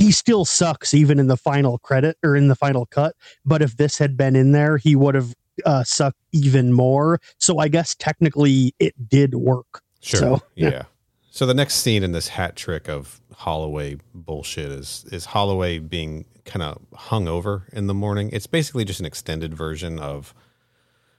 [0.00, 3.14] he still sucks even in the final credit or in the final cut.
[3.44, 5.34] But if this had been in there, he would have
[5.66, 7.20] uh, sucked even more.
[7.36, 9.82] So I guess technically it did work.
[10.00, 10.20] Sure.
[10.20, 10.70] So, yeah.
[10.70, 10.82] yeah.
[11.30, 16.24] So the next scene in this hat trick of Holloway bullshit is is Holloway being
[16.46, 18.30] kind of hung over in the morning.
[18.32, 20.34] It's basically just an extended version of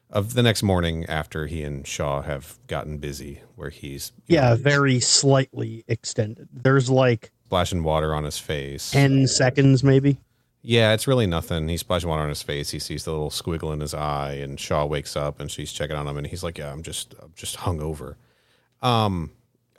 [0.10, 4.56] of the next morning after he and Shaw have gotten busy, where he's Yeah, know,
[4.56, 6.50] very slightly extended.
[6.52, 8.92] There's like splashing water on his face.
[8.92, 10.18] 10 seconds, maybe.
[10.62, 11.68] Yeah, it's really nothing.
[11.68, 12.70] He's splashing water on his face.
[12.70, 15.98] He sees the little squiggle in his eye, and Shaw wakes up and she's checking
[15.98, 18.16] on him, and he's like, "Yeah, I'm just, I'm just hungover."
[18.82, 19.32] Um,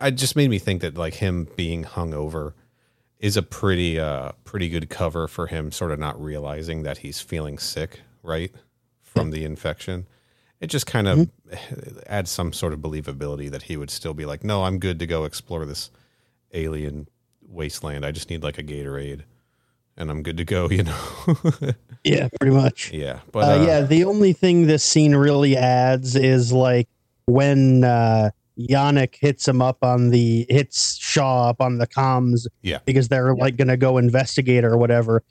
[0.02, 2.52] it just made me think that like him being hungover
[3.20, 7.22] is a pretty, uh, pretty good cover for him sort of not realizing that he's
[7.22, 8.52] feeling sick, right,
[9.00, 10.06] from the infection.
[10.60, 11.30] It just kind of
[12.06, 15.06] adds some sort of believability that he would still be like, "No, I'm good to
[15.06, 15.90] go explore this
[16.52, 17.08] alien
[17.52, 18.04] wasteland.
[18.04, 19.22] I just need like a Gatorade."
[19.98, 20.96] and I'm good to go, you know.
[22.02, 22.90] Yeah, pretty much.
[22.92, 26.88] yeah, but uh, uh, yeah, the only thing this scene really adds is like
[27.26, 32.78] when uh Yannick hits him up on the hits Shaw up on the comms, Yeah.
[32.86, 35.22] because they're like gonna go investigate or whatever.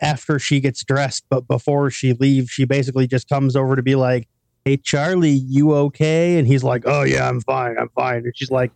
[0.00, 3.94] After she gets dressed, but before she leaves, she basically just comes over to be
[3.94, 4.26] like,
[4.64, 8.50] "Hey, Charlie, you okay?" And he's like, "Oh yeah, I'm fine, I'm fine." And she's
[8.50, 8.70] like,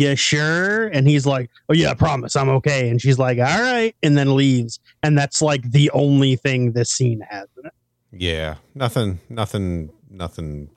[0.00, 3.44] "Yeah, sure." And he's like, "Oh yeah, I promise, I'm okay." And she's like, "All
[3.44, 4.80] right," and then leaves.
[5.02, 7.72] And that's like the only thing this scene has in it.
[8.12, 10.70] yeah, nothing, nothing, nothing,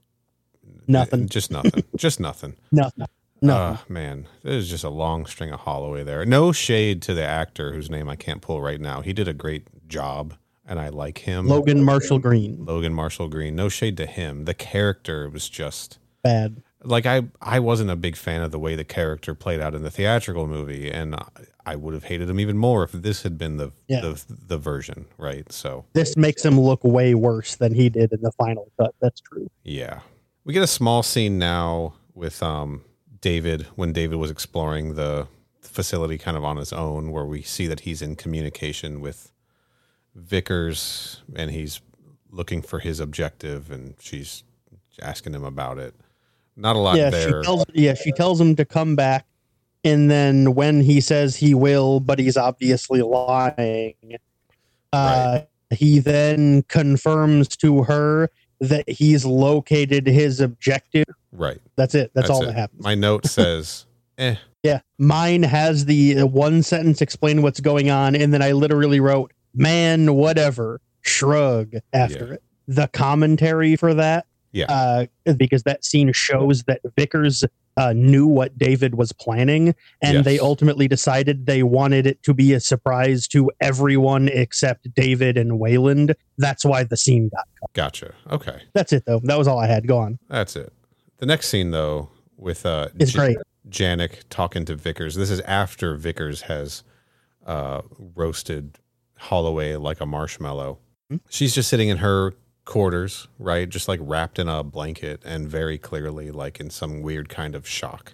[0.88, 1.28] Nothing.
[1.30, 2.56] just nothing, just nothing.
[2.72, 3.06] No, no,
[3.42, 3.56] no.
[3.56, 6.26] Uh, man, there's just a long string of Holloway there.
[6.26, 9.02] No shade to the actor whose name I can't pull right now.
[9.02, 11.48] He did a great job and I like him.
[11.48, 12.64] Logan Marshall Green.
[12.66, 13.56] Logan Marshall Green.
[13.56, 14.46] No shade to him.
[14.46, 16.64] The character was just Bad.
[16.84, 19.84] Like I I wasn't a big fan of the way the character played out in
[19.84, 21.16] the theatrical movie, and
[21.66, 24.02] I, would have hated him even more if this had been the Yeah.
[24.02, 25.50] the the version, right?
[25.52, 28.94] So This makes him look way worse than he did in the final cut.
[29.00, 29.50] That's true.
[29.64, 30.02] yeah,
[30.44, 32.84] we get a small scene now with um
[33.22, 35.28] David when David was exploring the
[35.62, 39.32] facility kind of on his own, where we see that he's in communication with
[40.16, 41.82] Vickers and he's
[42.30, 44.44] looking for his objective, and she's
[45.02, 45.96] asking him about it.
[46.56, 47.28] Not a lot yeah, there.
[47.28, 49.26] she tells yeah, she tells him to come back
[49.84, 53.96] and then when he says he will, but he's obviously lying,
[54.92, 61.06] uh he then confirms to her that he's located his objective.
[61.32, 61.60] right.
[61.76, 62.12] That's it.
[62.14, 62.48] That's, That's all it.
[62.48, 62.84] that happens.
[62.84, 63.86] My note says,
[64.18, 64.80] "Eh." Yeah.
[65.00, 69.34] Mine has the uh, one sentence explain what's going on, and then I literally wrote,
[69.56, 72.34] man, whatever, shrug after Yeah.
[72.36, 72.44] it.
[72.68, 74.66] The commentary for that, Yeah.
[74.70, 77.44] uh, because that scene shows that Vickers
[77.76, 82.54] uh, knew what David was planning, and they ultimately decided they wanted it to be
[82.54, 86.14] a surprise to everyone except David and Weyland.
[86.38, 87.74] That's why the scene got cut.
[87.74, 88.14] Gotcha.
[88.30, 88.62] Okay.
[88.74, 89.20] That's it, though.
[89.24, 89.88] That was all I had.
[89.88, 90.20] Go on.
[90.30, 90.72] That's it.
[91.18, 93.38] The next scene, though, with uh, It's J- great.
[93.70, 95.16] Janek talking to Vickers.
[95.16, 96.84] This is after Vickers has
[97.48, 97.82] uh,
[98.14, 98.78] roasted
[99.18, 100.78] Holloway like a marshmallow.
[101.10, 101.18] Hmm.
[101.30, 102.34] She's just sitting in her
[102.66, 103.68] quarters, right?
[103.68, 107.68] Just like wrapped in a blanket and very clearly like in some weird kind of
[107.68, 108.14] shock.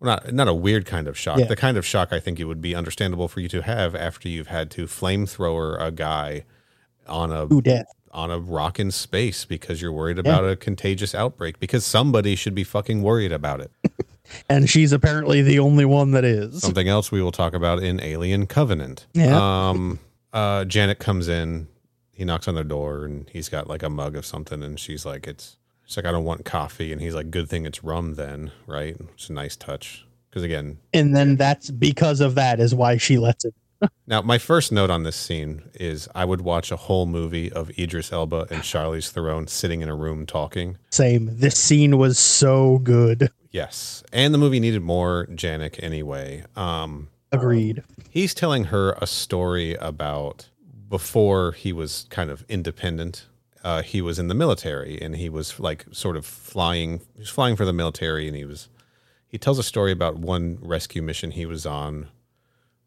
[0.00, 1.38] Well, not not a weird kind of shock.
[1.38, 1.46] Yeah.
[1.46, 4.28] The kind of shock I think it would be understandable for you to have after
[4.28, 6.44] you've had to flamethrower a guy
[7.06, 7.86] on a death?
[8.12, 12.54] on a rock in space because you're worried about a contagious outbreak because somebody should
[12.54, 13.70] be fucking worried about it.
[14.48, 16.60] And she's apparently the only one that is.
[16.62, 19.06] Something else we will talk about in Alien Covenant.
[19.12, 19.36] Yeah.
[19.36, 19.98] Um
[20.32, 21.68] uh Janek comes in,
[22.12, 25.04] he knocks on their door and he's got like a mug of something and she's
[25.04, 28.14] like it's she's like I don't want coffee and he's like good thing it's rum
[28.14, 28.96] then, right?
[29.14, 30.06] It's a nice touch.
[30.30, 33.54] Cuz again, and then that's because of that is why she lets it.
[34.06, 37.70] now my first note on this scene is I would watch a whole movie of
[37.78, 40.78] Idris Elba and Charlize Theron sitting in a room talking.
[40.90, 41.28] Same.
[41.32, 43.30] This scene was so good.
[43.50, 44.02] Yes.
[44.12, 46.44] And the movie needed more Janek anyway.
[46.56, 47.82] Um, Agreed.
[48.08, 50.48] he's telling her a story about
[50.92, 53.24] before he was kind of independent.
[53.64, 56.98] Uh, he was in the military and he was like sort of flying.
[57.14, 58.68] He was flying for the military and he was.
[59.26, 62.08] He tells a story about one rescue mission he was on,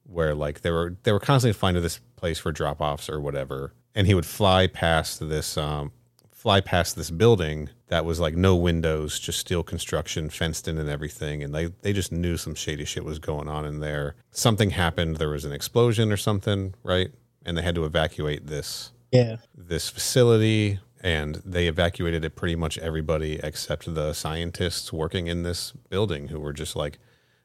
[0.04, 3.20] where like they were they were constantly flying to this place for drop offs or
[3.20, 5.92] whatever, and he would fly past this um,
[6.32, 10.90] fly past this building that was like no windows, just steel construction, fenced in and
[10.92, 11.42] everything.
[11.42, 14.14] And they, they just knew some shady shit was going on in there.
[14.30, 15.16] Something happened.
[15.18, 17.10] There was an explosion or something, right?
[17.46, 19.38] And they had to evacuate this Yeah.
[19.56, 25.72] this facility and they evacuated it pretty much everybody except the scientists working in this
[25.90, 26.98] building who were just like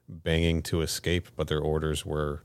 [0.09, 2.43] banging to escape, but their orders were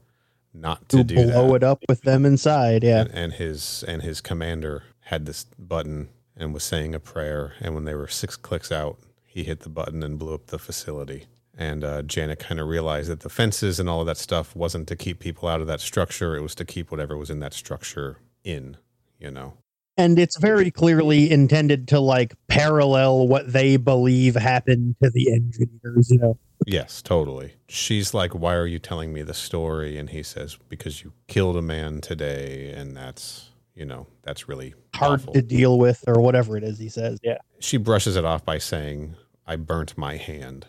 [0.53, 2.83] not to To do blow that it up with them inside.
[2.83, 3.01] Yeah.
[3.01, 7.73] and, and his and his commander had this button and was saying a prayer and
[7.73, 11.25] when they were six clicks out he hit the button and blew up the facility
[11.57, 14.87] and uh, Janek kind of realized that the fences and all of that stuff wasn't
[14.89, 17.53] to keep people out of that structure it was to keep whatever was in that
[17.53, 18.77] structure in
[19.19, 19.53] you know
[19.97, 26.09] And it's very clearly intended to like parallel what they believe happened to the engineers,
[26.11, 26.37] you know.
[26.67, 31.03] yes totally she's like why are you telling me the story and he says because
[31.03, 35.33] you killed a man today and that's you know that's really Hard awful.
[35.33, 37.19] to deal with or whatever it is he says.
[37.23, 37.37] Yeah.
[37.59, 39.15] she brushes it off by saying,
[39.45, 40.67] I burnt my hand.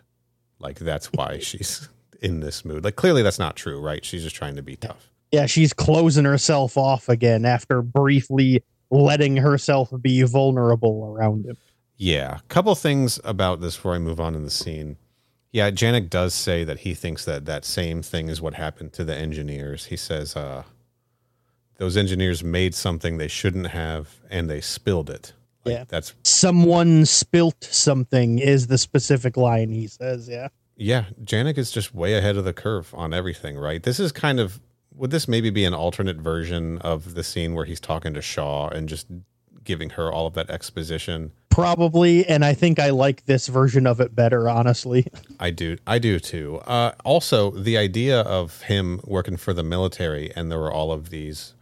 [0.59, 1.89] Like that's why she's
[2.21, 2.85] in this mood.
[2.85, 4.05] Like clearly that's not true, right?
[4.05, 5.11] She's just trying to be tough.
[5.33, 11.57] Yeah, she's closing herself off again after briefly letting herself be vulnerable around him.
[11.97, 12.39] Yeah.
[12.49, 14.97] Couple things about this before I move on in the scene.
[15.53, 19.05] Yeah, Janek does say that he thinks that that same thing is what happened to
[19.05, 19.87] the engineers.
[19.87, 20.65] He says, uh,
[21.79, 25.33] those engineers made something they shouldn't have and they spilled it.
[25.67, 25.85] Like, Yeah.
[25.89, 30.29] That's Someone spilt something is the specific line he says.
[30.29, 30.49] Yeah.
[30.79, 33.83] Yeah, Janek is just way ahead of the curve on everything, right?
[33.83, 34.61] This is kind of
[34.95, 38.69] would this maybe be an alternate version of the scene where he's talking to Shaw
[38.69, 39.07] and just
[39.63, 41.33] giving her all of that exposition?
[41.51, 42.27] Probably.
[42.27, 45.07] And I think I like this version of it better, honestly.
[45.41, 46.59] I do I do too.
[46.67, 51.11] Uh also the idea of him working for the military and there were all of
[51.11, 51.55] these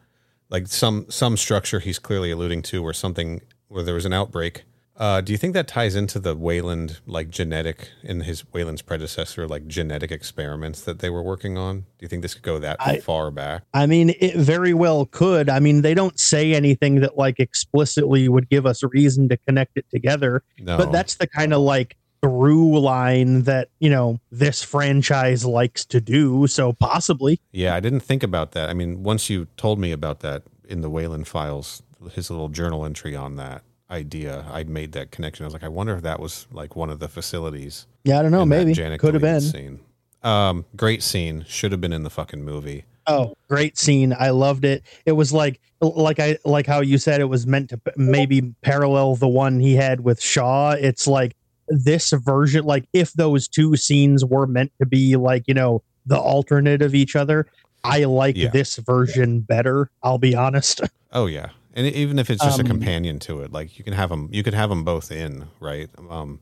[0.50, 3.40] like some some structure he's clearly alluding to where something
[3.74, 4.64] where there was an outbreak
[4.96, 9.48] Uh, do you think that ties into the Weyland like genetic in his Weyland's predecessor
[9.48, 11.80] like genetic experiments that they were working on?
[11.80, 13.64] Do you think this could go that I- far back?
[13.74, 15.50] I mean, it very well could.
[15.50, 19.36] I mean, they don't say anything that like explicitly would give us a reason to
[19.36, 24.20] connect it together, No, but that's the kind of like through line that, you know,
[24.30, 26.46] this franchise likes to do.
[26.46, 27.40] So possibly.
[27.50, 28.70] yeah, I didn't think about that.
[28.70, 31.82] I mean, once you told me about that in the Weyland files,
[32.12, 35.44] his little journal entry on that idea, I made that connection.
[35.44, 37.86] I was like, I wonder if that was like one of the facilities.
[38.04, 38.44] Yeah, I don't know.
[38.46, 39.40] maybe Janek could have been.
[39.40, 39.80] Scene.
[40.22, 41.44] Um, great scene.
[41.48, 42.84] Should have been in the fucking movie.
[43.06, 44.14] Oh, great scene!
[44.18, 44.82] I loved it.
[45.04, 49.16] It was like, like I like how you said it was meant to maybe parallel
[49.16, 50.70] the one he had with Shaw.
[50.70, 51.36] It's like
[51.68, 52.64] this version.
[52.64, 56.94] Like if those two scenes were meant to be like you know the alternate of
[56.94, 57.46] each other,
[57.84, 58.48] I like Yeah.
[58.48, 59.90] this version better.
[60.02, 60.80] I'll be honest.
[61.16, 63.92] Oh yeah, and even if it's just a Um, companion to it, like you can
[63.92, 65.90] have them, you could have them both in, right?
[66.08, 66.40] Um,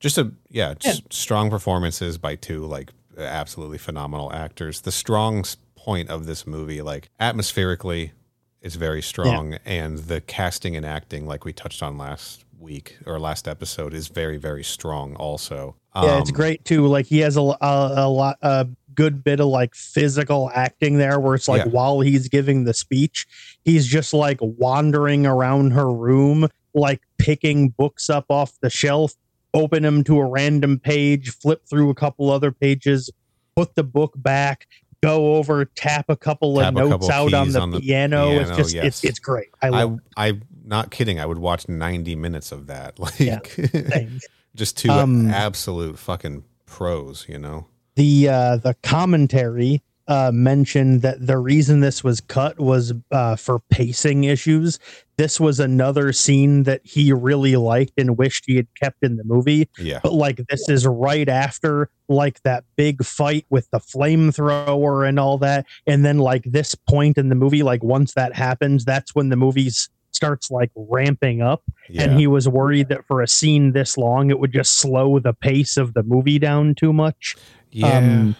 [0.00, 4.80] just a yeah, just strong performances by two like absolutely phenomenal actors.
[4.82, 5.44] The strong
[5.76, 8.12] point of this movie, like atmospherically,
[8.60, 13.18] is very strong, and the casting and acting, like we touched on last week or
[13.18, 15.14] last episode, is very very strong.
[15.16, 16.86] Also, yeah, it's Um, great too.
[16.86, 21.18] Like he has a, a, a lot, a good bit of like physical acting there,
[21.20, 21.70] where it's like Yeah.
[21.70, 23.26] while he's giving the speech,
[23.64, 29.14] he's just like wandering around her room, like picking books up off the shelf,
[29.54, 33.10] open them to a random page, flip through a couple other pages,
[33.56, 34.66] put the book back,
[35.02, 38.30] go over, tap a couple Tap of notes couple out on the, on the piano.
[38.30, 38.84] It's just yes.
[38.84, 39.48] it's it's great.
[39.60, 41.18] I I love I not kidding.
[41.20, 42.98] I would watch ninety minutes of that.
[42.98, 43.40] Like Yeah.
[44.54, 47.66] just two Um, absolute fucking pros, you know.
[47.94, 53.60] The uh the commentary uh mentioned that the reason this was cut was uh for
[53.70, 54.78] pacing issues.
[55.16, 59.24] This was another scene that he really liked and wished he had kept in the
[59.24, 59.68] movie.
[59.78, 60.00] Yeah.
[60.02, 65.38] but like this is right after like that big fight with the flamethrower and all
[65.38, 65.66] that.
[65.86, 69.36] And then like this point in the movie like once that happens that's when the
[69.36, 69.70] movie
[70.10, 71.62] starts like ramping up.
[71.88, 72.02] Yeah.
[72.04, 75.32] and he was worried that for a scene this long it would just slow the
[75.34, 77.36] pace of the movie down too much
[77.72, 77.96] yeah.
[77.98, 78.36] um,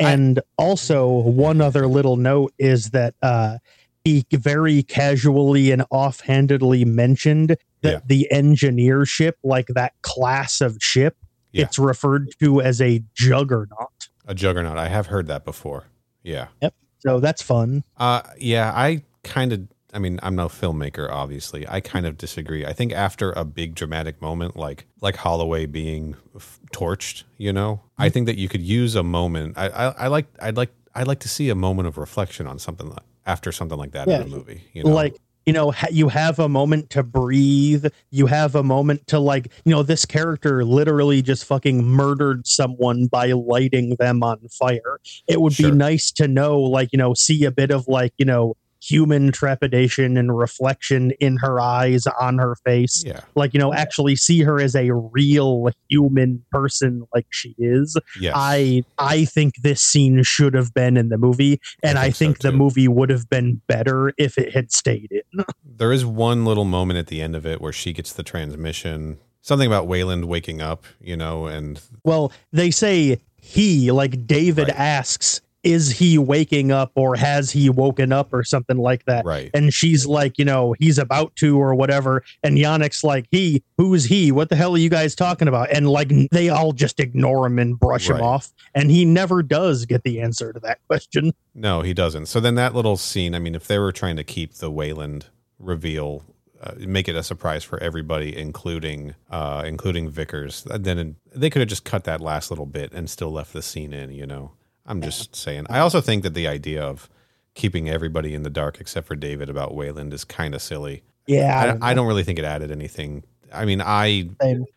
[0.00, 3.58] I- and also, one other little note is that uh,
[4.04, 8.00] he very casually and offhandedly mentioned that Yeah.
[8.06, 11.16] the engineer ship, like that class of ship,
[11.52, 11.64] Yeah.
[11.64, 14.08] it's referred to as a juggernaut.
[14.28, 14.76] a juggernaut.
[14.76, 15.84] I have heard that before.
[16.22, 16.48] Yeah.
[16.60, 16.74] Yep.
[16.98, 17.84] So that's fun.
[17.96, 19.60] Uh yeah, I kind of
[19.96, 21.66] I mean, I'm no filmmaker obviously.
[21.66, 22.66] I kind of disagree.
[22.66, 27.80] I think after a big dramatic moment like like Holloway being f- torched, you know,
[27.96, 28.12] I mm-hmm.
[28.12, 29.56] think that you could use a moment.
[29.56, 32.58] I I, I like I'd like I'd like to see a moment of reflection on
[32.58, 34.20] something like after something like that Yeah.
[34.20, 34.90] in a movie, you know.
[34.90, 37.86] Like, you know, ha- you have a moment to breathe.
[38.10, 43.06] You have a moment to, like, you know, this character literally just fucking murdered someone
[43.06, 44.98] by lighting them on fire.
[45.28, 45.70] It would Sure.
[45.70, 48.56] be nice to know, like, you know, see a bit of, like, you know,
[48.86, 53.02] human trepidation and reflection in her eyes, on her face.
[53.06, 53.20] yeah.
[53.34, 57.96] Like, you know, actually see her as a real human person like she is.
[58.20, 58.34] Yes.
[58.36, 62.36] I I think this scene should have been in the movie, and I think think,
[62.42, 62.58] so, the too.
[62.58, 65.44] movie would have been better if it had stayed in.
[65.78, 69.18] There is one little moment at the end of it where she gets the transmission.
[69.42, 74.76] Something about Weyland waking up, you know, and Well, they say he, like David Right.
[74.78, 79.24] asks, is he waking up or has he woken up or something like that?
[79.24, 79.50] right.
[79.52, 82.22] And she's like, you know, he's about to or whatever.
[82.44, 84.30] And Yannick's like, he, who's he?
[84.30, 85.70] What the hell are you guys talking about?
[85.72, 88.20] And like, they all just ignore him and brush Right.
[88.20, 88.52] him off.
[88.74, 91.32] And he never does get the answer to that question.
[91.54, 92.26] No, he doesn't.
[92.26, 95.26] So then that little scene, I mean, if they were trying to keep the Weyland
[95.58, 96.22] reveal,
[96.62, 101.68] uh, make it a surprise for everybody, including uh, including Vickers, then they could have
[101.68, 104.10] just cut that last little bit and still left the scene in.
[104.10, 104.52] You know,
[104.86, 105.66] I'm just saying.
[105.68, 107.08] I also think that the idea of
[107.54, 111.02] keeping everybody in the dark except for David about Weyland is kind of silly.
[111.26, 111.76] Yeah.
[111.80, 113.24] I, I don't really think it added anything.
[113.52, 114.28] I mean, I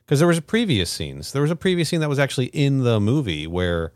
[0.05, 1.31] because there was a previous scenes.
[1.31, 3.93] There was a previous scene that was actually in the movie where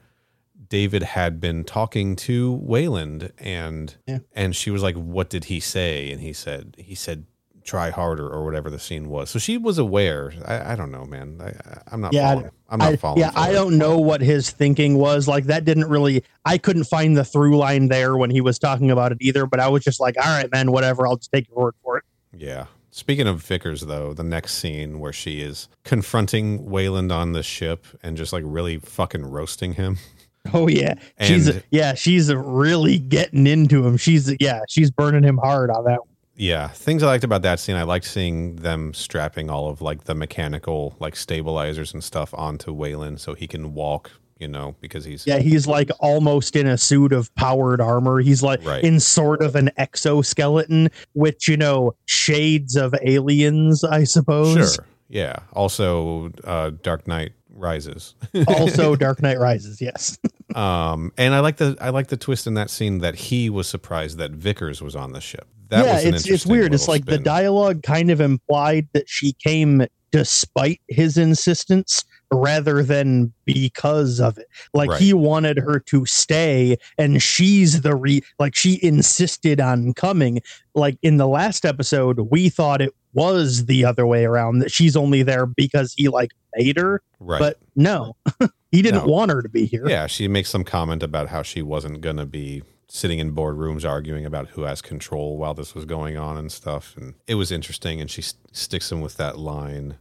[0.67, 4.19] David had been talking to Weyland and Yeah.
[4.33, 7.25] and she was like, "What did he say?" And he said, "He said."
[7.63, 9.29] Try harder, or whatever the scene was.
[9.29, 10.33] So she was aware.
[10.45, 11.39] I, I don't know, man.
[11.41, 12.13] I, I'm not.
[12.13, 12.51] Yeah, following.
[12.69, 13.19] I'm not I, following.
[13.21, 15.27] yeah, I don't know what his thinking was.
[15.27, 16.23] Like that didn't really.
[16.45, 19.45] I couldn't find the through line there when he was talking about it either.
[19.45, 21.07] But I was just like, all right, man, whatever.
[21.07, 22.03] I'll just take your word for it.
[22.35, 22.65] Yeah.
[22.91, 27.85] Speaking of Vickers, though, the next scene where she is confronting Weyland on the ship
[28.03, 29.97] and just like really fucking roasting him.
[30.53, 33.95] Oh yeah, she's And- yeah, she's really getting into him.
[33.95, 36.01] She's yeah, she's burning him hard on that.
[36.01, 36.12] one.
[36.35, 37.75] Yeah, things I liked about that scene.
[37.75, 42.71] I liked seeing them strapping all of like the mechanical like stabilizers and stuff onto
[42.73, 44.11] Weyland so he can walk.
[44.39, 48.19] You know, because he's Yeah, he's like almost in a suit of powered armor.
[48.19, 48.83] He's like Right.
[48.83, 54.75] in sort of an exoskeleton, which you know shades of aliens, I suppose.
[54.75, 54.85] sure.
[55.07, 55.37] Yeah.
[55.53, 58.15] Also, uh, Dark Knight Rises.
[58.47, 59.79] also, Dark Knight Rises.
[59.79, 60.17] Yes.
[60.55, 63.67] um, and I like the I like the twist in that scene that he was
[63.69, 65.47] surprised that Vickers was on the ship.
[65.69, 66.73] That yeah, it's it's weird.
[66.73, 73.31] It's like the dialogue kind of implied that she came despite his insistence rather than
[73.45, 74.47] because of it.
[74.73, 75.01] Like Right.
[75.01, 80.41] he wanted her to stay and she's the re like she insisted on coming.
[80.75, 84.95] Like in the last episode, we thought it was the other way around that she's
[84.95, 87.39] only there because he like made her, right.
[87.39, 88.15] but no.
[88.71, 89.11] he didn't No.
[89.11, 89.87] want her to be here.
[89.87, 93.87] Yeah, she makes some comment about how she wasn't going to be sitting in boardrooms
[93.87, 96.95] arguing about who has control while this was going on and stuff.
[96.97, 97.99] And it was interesting.
[98.01, 99.97] And she s- sticks him with that line.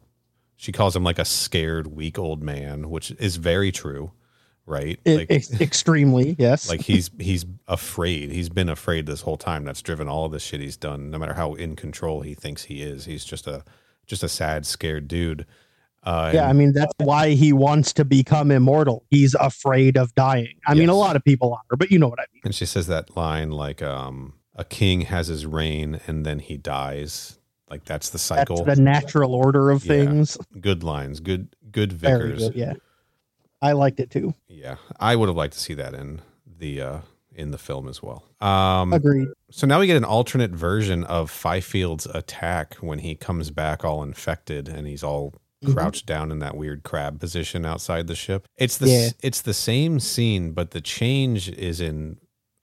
[0.57, 4.13] She calls him like a scared, weak old man, which is very true,
[4.67, 5.01] right?
[5.05, 6.69] It- like, ex- extremely, yes.
[6.69, 8.31] like he's he's afraid.
[8.31, 9.65] He's been afraid this whole time.
[9.65, 11.11] That's driven all of this shit he's done.
[11.11, 13.65] No matter how in control he thinks he is, he's just a
[14.07, 15.47] just a sad, scared dude.
[16.05, 19.05] Uh, Yeah, I mean that's why he wants to become immortal.
[19.11, 20.55] He's afraid of dying.
[20.67, 22.43] I mean, a lot of people are, but you know what I mean.
[22.45, 26.57] And she says that line like, um, "A king has his reign and then he
[26.57, 27.39] dies."
[27.71, 28.65] Like that's the That's cycle.
[28.65, 30.05] the natural order of Yeah.
[30.05, 30.37] things.
[30.61, 32.49] good lines, good good Vickers.
[32.49, 32.55] good.
[32.57, 32.73] Yeah,
[33.63, 34.35] I liked it too.
[34.49, 36.21] Yeah, I would have liked to see that in
[36.59, 36.99] the uh,
[37.35, 38.25] in the film as well.
[38.43, 39.29] Um, Agreed.
[39.51, 44.03] so now we get an alternate version of Fifield's attack when he comes back all
[44.03, 45.33] infected and he's all
[45.63, 45.75] Mhm.
[45.75, 48.47] crouched down in that weird crab position outside the ship.
[48.57, 49.09] It's the Yeah.
[49.23, 52.19] it's the same scene, but the change is in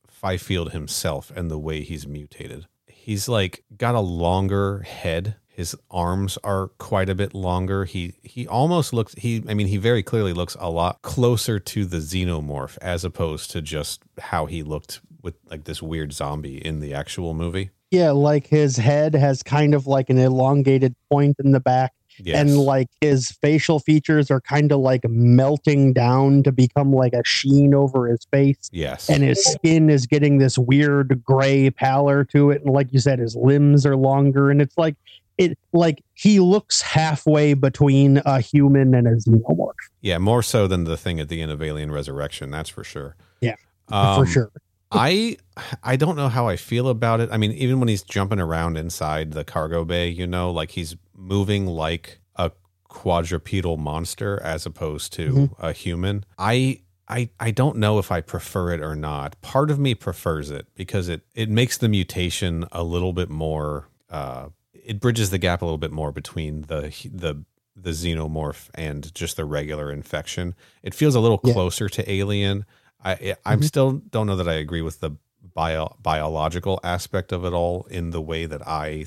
[0.07, 2.65] Fifield himself and the way he's mutated.
[2.87, 5.35] He's like got a longer head.
[5.47, 7.85] His arms are quite a bit longer.
[7.85, 11.85] He he almost looks he I mean he very clearly looks a lot closer to
[11.85, 16.79] the xenomorph as opposed to just how he looked with like this weird zombie in
[16.79, 17.69] the actual movie.
[17.91, 21.91] Yeah, like his head has kind of like an elongated point in the back,
[22.23, 22.39] Yes.
[22.39, 27.23] and like his facial features are kind of like melting down to become like a
[27.25, 28.69] sheen over his face.
[28.71, 29.09] yes.
[29.09, 33.19] and his skin is getting this weird gray pallor to it and like you said
[33.19, 34.95] his limbs are longer and it's like
[35.37, 40.83] it like he looks halfway between a human and a xenomorph yeah, more so than
[40.85, 43.17] the thing at the end of Alien Resurrection, that's for sure.
[43.41, 43.55] Yeah,
[43.89, 44.51] Um, for sure
[44.91, 45.37] I
[45.83, 47.29] I don't know how I feel about it.
[47.31, 50.95] I mean, even when he's jumping around inside the cargo bay, you know, like he's
[51.19, 52.51] moving like a
[52.87, 55.59] quadrupedal monster as opposed to Mhm.
[55.59, 56.25] a human.
[56.37, 59.39] I I I don't know if I prefer it or not.
[59.41, 63.89] Part of me prefers it because it it makes the mutation a little bit more
[64.09, 67.43] uh it bridges the gap a little bit more between the the
[67.75, 70.53] the xenomorph and just the regular infection.
[70.83, 71.53] It feels a little Yeah.
[71.53, 72.65] closer to alien.
[73.03, 73.65] I I'm Mhm.
[73.65, 75.11] still don't know that I agree with the
[75.55, 79.05] bio, biological aspect of it all in the way that I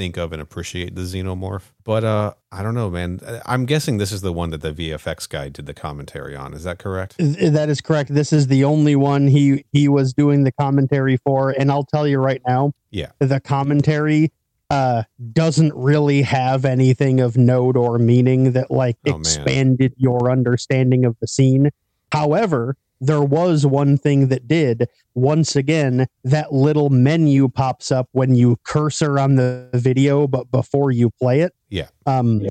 [0.00, 1.72] think of and appreciate the xenomorph.
[1.84, 3.20] But uh I don't know, man.
[3.44, 6.54] I'm guessing this is the one that the VFX guy did the commentary on.
[6.54, 7.16] Is that correct?
[7.18, 11.50] That is correct this is the only one he he was doing the commentary for
[11.50, 13.10] and i'll tell you right now Yeah.
[13.18, 14.32] the commentary
[14.70, 19.20] uh doesn't really have anything of note or meaning that like Oh, man.
[19.20, 21.70] expanded your understanding of the scene
[22.10, 24.88] however there was one thing that did.
[25.14, 30.90] Once again that little menu pops up when you cursor on the video but before
[30.90, 31.52] you play it.
[31.68, 31.88] Yeah.
[32.06, 32.42] um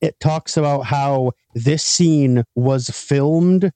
[0.00, 3.72] it talks about how this scene was filmed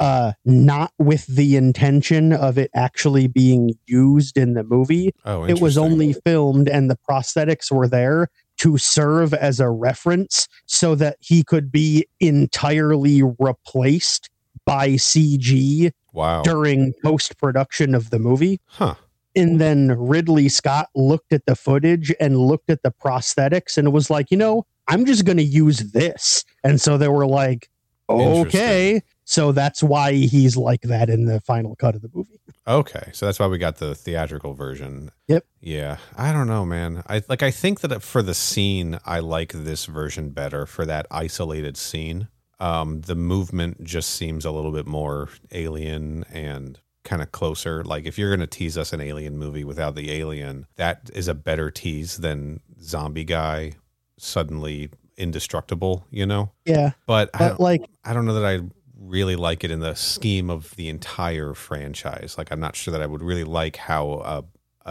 [0.00, 5.12] uh not with the intention of it actually being used in the movie.
[5.24, 8.28] Oh, it was only filmed and the prosthetics were there
[8.58, 14.30] to serve as a reference so that he could be entirely replaced
[14.66, 16.42] by CG wow.
[16.42, 18.96] during post production of the movie Huh.
[19.34, 23.92] and then Ridley Scott looked at the footage and looked at the prosthetics and it
[23.92, 26.44] was like, you know, I'm just going to use this.
[26.62, 27.68] And so they were like,
[28.08, 29.02] okay.
[29.24, 32.38] So that's why he's like that in the final cut of the movie.
[32.68, 35.10] Okay, so that's why we got the theatrical version.
[35.28, 35.44] Yep.
[35.60, 37.02] Yeah, I don't know, man.
[37.08, 37.42] I like.
[37.42, 42.28] I think that for the scene, I like this version better for that isolated scene.
[42.58, 47.84] Um, the movement just seems a little bit more alien and kind of closer.
[47.84, 51.34] Like if you're gonna tease us an alien movie without the alien, that is a
[51.34, 53.72] better tease than zombie guy
[54.18, 56.06] suddenly indestructible.
[56.10, 56.92] You know, Yeah.
[57.06, 58.60] but But don't, like, I don't know that I
[58.98, 62.36] really like it in the scheme of the entire franchise.
[62.38, 64.44] Like, I'm not sure that I would really like how a,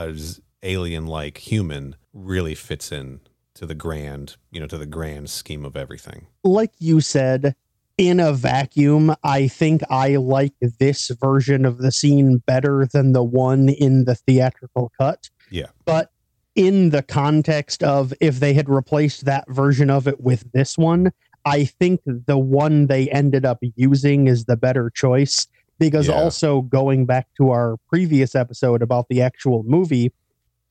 [0.07, 0.15] a
[0.63, 3.19] alien like human really fits in
[3.55, 6.27] to the grand, you know, to the grand scheme of everything.
[6.43, 7.55] Like you said,
[7.97, 13.23] in a vacuum, I think I like this version of the scene better than the
[13.23, 15.29] one in the theatrical cut.
[15.49, 15.67] Yeah.
[15.85, 16.11] But
[16.55, 21.11] in the context of if they had replaced that version of it with this one,
[21.45, 25.47] I think the one they ended up using is the better choice
[25.79, 26.15] because Yeah.
[26.15, 30.11] also going back to our previous episode about the actual movie,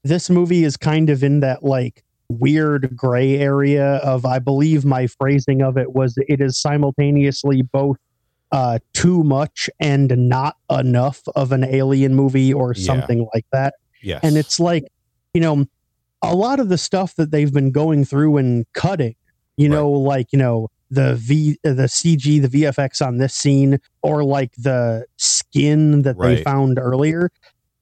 [0.02, 5.06] this movie is kind of in that like weird gray area of I believe my
[5.06, 7.96] phrasing of it was it is simultaneously both
[8.50, 12.84] uh too much and not enough of an alien movie or Yeah.
[12.84, 14.20] something like that Yes.
[14.22, 14.84] and it's like
[15.34, 15.66] you know
[16.22, 19.14] a lot of the stuff that they've been going through and cutting
[19.56, 24.24] you know like you know the v the cg the vfx on this scene or
[24.24, 27.30] like the skin that they found earlier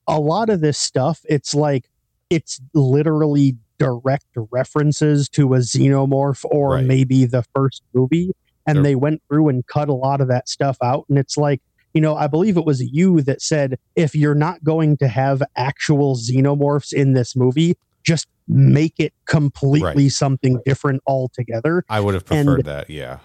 [0.09, 1.89] a lot of this stuff it's like
[2.31, 6.87] it's literally direct references to a xenomorph or Right.
[6.87, 8.31] maybe the first movie
[8.67, 11.37] and They're- they went through and cut a lot of that stuff out and it's
[11.37, 11.61] like
[11.95, 15.43] you know, I believe it was you that said if you're not going to have
[15.57, 21.85] actual xenomorphs in this movie, just make it completely something different altogether.
[21.91, 22.89] I would have and- preferred that.
[22.89, 23.19] Yeah.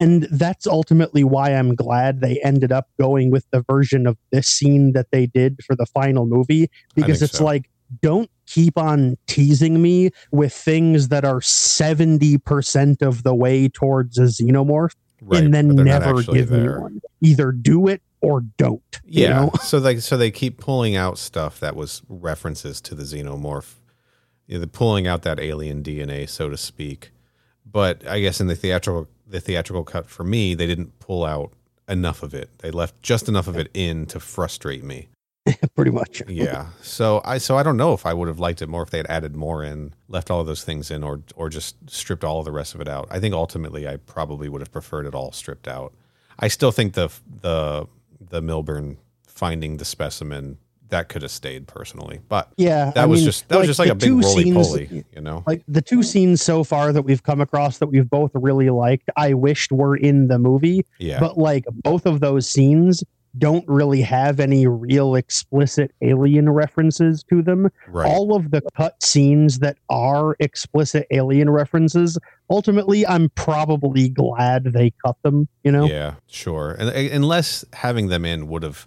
[0.00, 4.48] And that's ultimately why I'm glad they ended up going with the version of this
[4.48, 7.44] scene that they did for the final movie because it's so.
[7.46, 7.69] like,
[8.02, 14.22] don't keep on teasing me with things that are 70% of the way towards a
[14.22, 15.44] xenomorph Right.
[15.44, 17.00] and then but they're not never give me one.
[17.20, 18.82] Either do it or don't.
[19.04, 19.40] you Yeah.
[19.40, 19.50] know?
[19.62, 23.74] so like so they keep pulling out stuff that was references to the xenomorph.
[24.46, 27.12] You know, pulling out that alien DNA, so to speak.
[27.70, 31.52] But I guess in the theatrical the theatrical cut for me, they didn't pull out
[31.88, 32.48] enough of it.
[32.58, 35.08] They left just enough of it in to frustrate me.
[35.76, 36.22] pretty much.
[36.28, 36.68] Yeah.
[36.82, 38.98] So I so I don't know if I would have liked it more if they
[38.98, 42.38] had added more in, left all of those things in, or or just stripped all
[42.40, 43.08] of the rest of it out.
[43.10, 45.92] I think ultimately I probably would have preferred it all stripped out.
[46.38, 47.08] I still think the
[47.40, 47.86] the
[48.30, 53.20] the Milburn finding the specimen that could have stayed personally, but Yeah, that I was
[53.20, 55.44] mean, just that was just like a big roly poly, you know.
[55.46, 59.08] Like the two scenes so far that we've come across that we've both really liked,
[59.16, 61.20] I wished were in the movie, Yeah.
[61.20, 63.04] but like both of those scenes
[63.38, 67.68] don't really have any real explicit alien references to them.
[67.88, 68.06] right.
[68.06, 72.18] All of the cut scenes that are explicit alien references,
[72.50, 75.48] ultimately, I'm probably glad they cut them.
[75.62, 76.76] You know, Yeah, sure.
[76.78, 78.86] And, unless having them in would have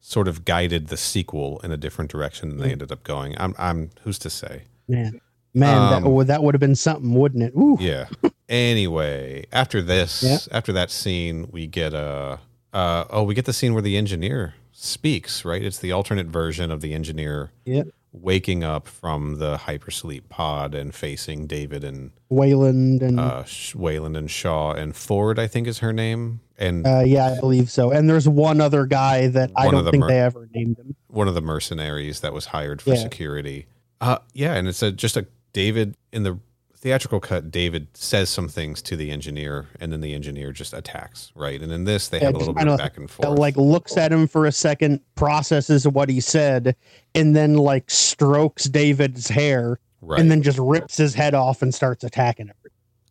[0.00, 3.34] sort of guided the sequel in a different direction than they ended up going.
[3.38, 4.62] I'm I'm who's to say?
[4.86, 5.18] man,
[5.54, 7.52] man, Um, that would that would have been something, wouldn't it?
[7.56, 7.78] Ooh.
[7.80, 8.06] Yeah.
[8.48, 10.38] anyway, after this, Yeah.
[10.56, 12.36] after that scene, we get a uh,
[12.74, 15.44] oh, we get the scene where the engineer speaks.
[15.44, 17.84] Right, it's the alternate version of the engineer Yeah.
[18.12, 23.44] waking up from the hypersleep pod and facing David and Weyland and uh,
[23.74, 25.38] Weyland and Shaw and Ford.
[25.38, 27.90] I think is her name, and Uh, yeah, I believe so.
[27.90, 30.94] And there's one other guy that I don't think are- they ever named him.
[31.08, 32.96] one of the mercenaries that was hired for Yeah.
[33.02, 33.66] security.
[34.00, 36.38] Uh, yeah, and it's a just a David in the
[36.84, 37.50] theatrical cut.
[37.50, 41.32] David says some things to the engineer, and then the engineer just attacks.
[41.34, 43.38] Right, and in this they Yeah, have a little bit kinda back and forth.
[43.38, 46.76] like looks at him for a second, processes what he said,
[47.14, 51.74] and then like strokes David's hair, right, and then just rips his head off and
[51.74, 52.54] starts attacking him.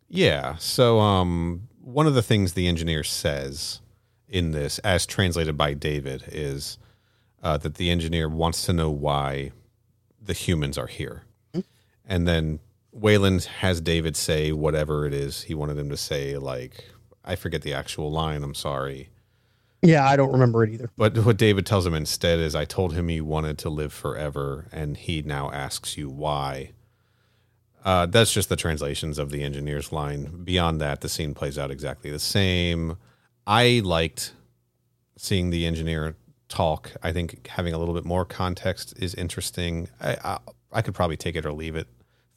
[0.08, 0.54] yeah.
[0.58, 3.80] So, um, one of the things the engineer says
[4.28, 6.78] in this, as translated by David, is
[7.42, 9.50] uh, that the engineer wants to know why
[10.22, 11.60] the humans are here, Hmm.
[12.06, 12.60] and then
[12.94, 16.38] Weyland has David say whatever it is he wanted him to say.
[16.38, 16.84] Like,
[17.24, 18.42] I forget the actual line.
[18.42, 19.10] I'm sorry.
[19.82, 20.90] Yeah, I don't remember it either.
[20.96, 24.66] But what David tells him instead is, I told him he wanted to live forever,
[24.72, 26.70] and he now asks you why.
[27.84, 30.42] Uh, that's just the translations of the engineer's line.
[30.42, 32.96] Beyond that, the scene plays out exactly the same.
[33.46, 34.32] I liked
[35.18, 36.16] seeing the engineer
[36.48, 36.92] talk.
[37.02, 39.88] I think having a little bit more context is interesting.
[40.00, 40.38] I, I,
[40.72, 41.88] I could probably take it or leave it,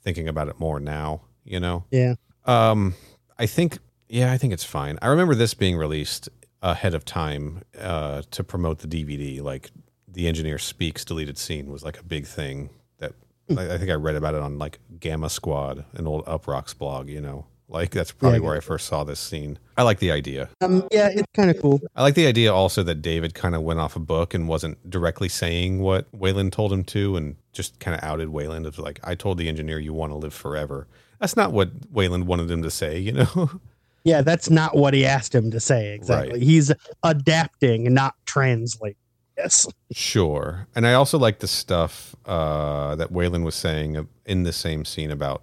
[0.08, 1.84] thinking about it more now, you know?
[1.91, 2.16] Yeah.
[2.45, 2.95] Um,
[3.38, 4.97] I think, yeah, I think it's fine.
[5.01, 6.30] I remember this being released
[6.62, 9.41] ahead of time uh, to promote the DVD.
[9.41, 9.70] Like
[10.08, 13.16] the engineer speaks deleted scene was like a big thing that
[13.49, 17.10] I, I think I read about it on like Gamma Squad, an old Uproxx blog.
[17.10, 18.45] You know, like that's probably Yeah.
[18.45, 19.59] where I first saw this scene.
[19.78, 20.49] I like the idea.
[20.61, 21.80] Um, yeah, it's kind of cool.
[21.95, 24.89] I like the idea also that David kind of went off a book and wasn't
[24.89, 28.99] directly saying what Weyland told him to and just kind of outed Weyland as like,
[29.03, 30.88] I told the engineer you want to live forever.
[31.20, 33.51] That's not what Weyland wanted him to say, you know?
[34.03, 36.34] Yeah, that's not what he asked him to say exactly.
[36.36, 36.41] Right.
[36.41, 36.72] He's
[37.03, 38.95] adapting, not translating.
[39.36, 39.68] guess.
[39.91, 40.65] Sure.
[40.76, 45.11] And I also like the stuff uh, that Weyland was saying in the same scene
[45.11, 45.41] about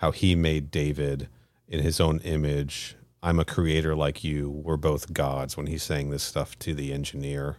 [0.00, 1.28] how he made David
[1.74, 2.96] in his own image.
[3.22, 4.48] I'm a creator like you.
[4.48, 7.56] We're both gods when he's saying this stuff to the engineer.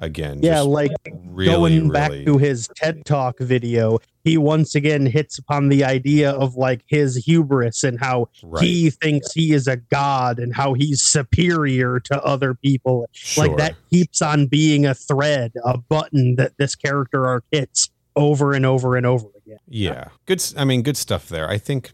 [0.00, 0.90] Again, Yeah, just like
[1.24, 5.84] really, going back really- to his TED Talk video, he once again hits upon the
[5.84, 8.64] idea of like his hubris and how right.
[8.64, 13.08] he thinks he is a god and how he's superior to other people.
[13.12, 13.46] Sure.
[13.46, 18.52] Like that keeps on being a thread, a button that this character arc hits over
[18.52, 19.58] and over and over again.
[19.68, 20.42] Yeah, good.
[20.56, 21.48] I mean, good stuff there.
[21.48, 21.92] I think,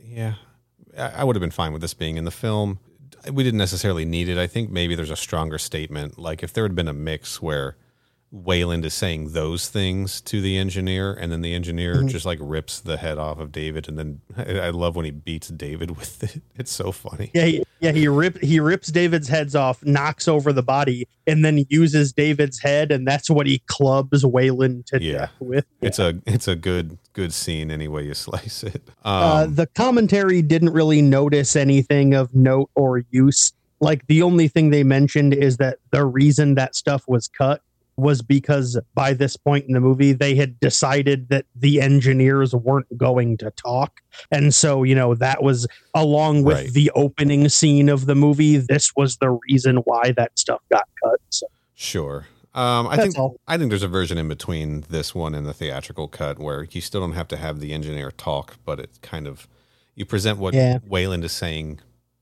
[0.00, 0.34] yeah,
[0.98, 2.78] I, I would have been fine with this being in the film.
[3.32, 4.36] We didn't necessarily need it.
[4.38, 6.18] I think maybe there's a stronger statement.
[6.18, 7.76] Like if there had been a mix where
[8.30, 12.08] Weyland is saying those things to the engineer, and then the engineer Mhm.
[12.08, 15.12] just like rips the head off of David, and then I I love when he
[15.12, 16.42] beats David with it.
[16.56, 17.30] It's so funny.
[17.32, 21.44] Yeah, he, yeah, he rip he rips David's heads off, knocks over the body, and
[21.44, 25.12] then uses David's head, and that's what he clubs Weyland to Yeah.
[25.18, 25.64] death with.
[25.80, 28.82] It's a it's a good good scene any way you slice it.
[29.04, 33.52] Um, uh, the commentary didn't really notice anything of note or use.
[33.80, 37.62] Like the only thing they mentioned is that the reason that stuff was cut
[37.96, 42.88] was because by this point in the movie they had decided that the engineers weren't
[42.98, 44.00] going to talk
[44.32, 46.72] and so you know that was along with Right.
[46.72, 51.20] the opening scene of the movie this was the reason why that stuff got cut
[51.30, 51.46] so
[51.76, 52.26] Sure.
[52.54, 55.44] Um, I that's think all I think there's a version in between this one and
[55.46, 58.90] the theatrical cut where you still don't have to have the engineer talk, but it
[59.02, 59.48] kind of
[59.96, 60.78] you present what Yeah.
[60.86, 61.80] Weyland is saying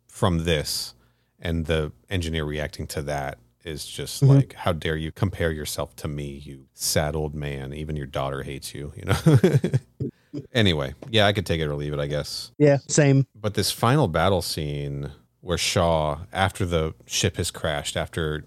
[0.08, 0.94] from this,
[1.38, 4.28] and the engineer reacting to that is just Mhm.
[4.28, 7.72] like, how dare you compare yourself to me, you sad old man?
[7.74, 8.92] Even your daughter hates you.
[8.96, 10.40] You know.
[10.52, 12.52] anyway, yeah, I could take it or leave it, I guess.
[12.58, 18.44] yeah same But this final battle scene where Shaw, after the ship has crashed, after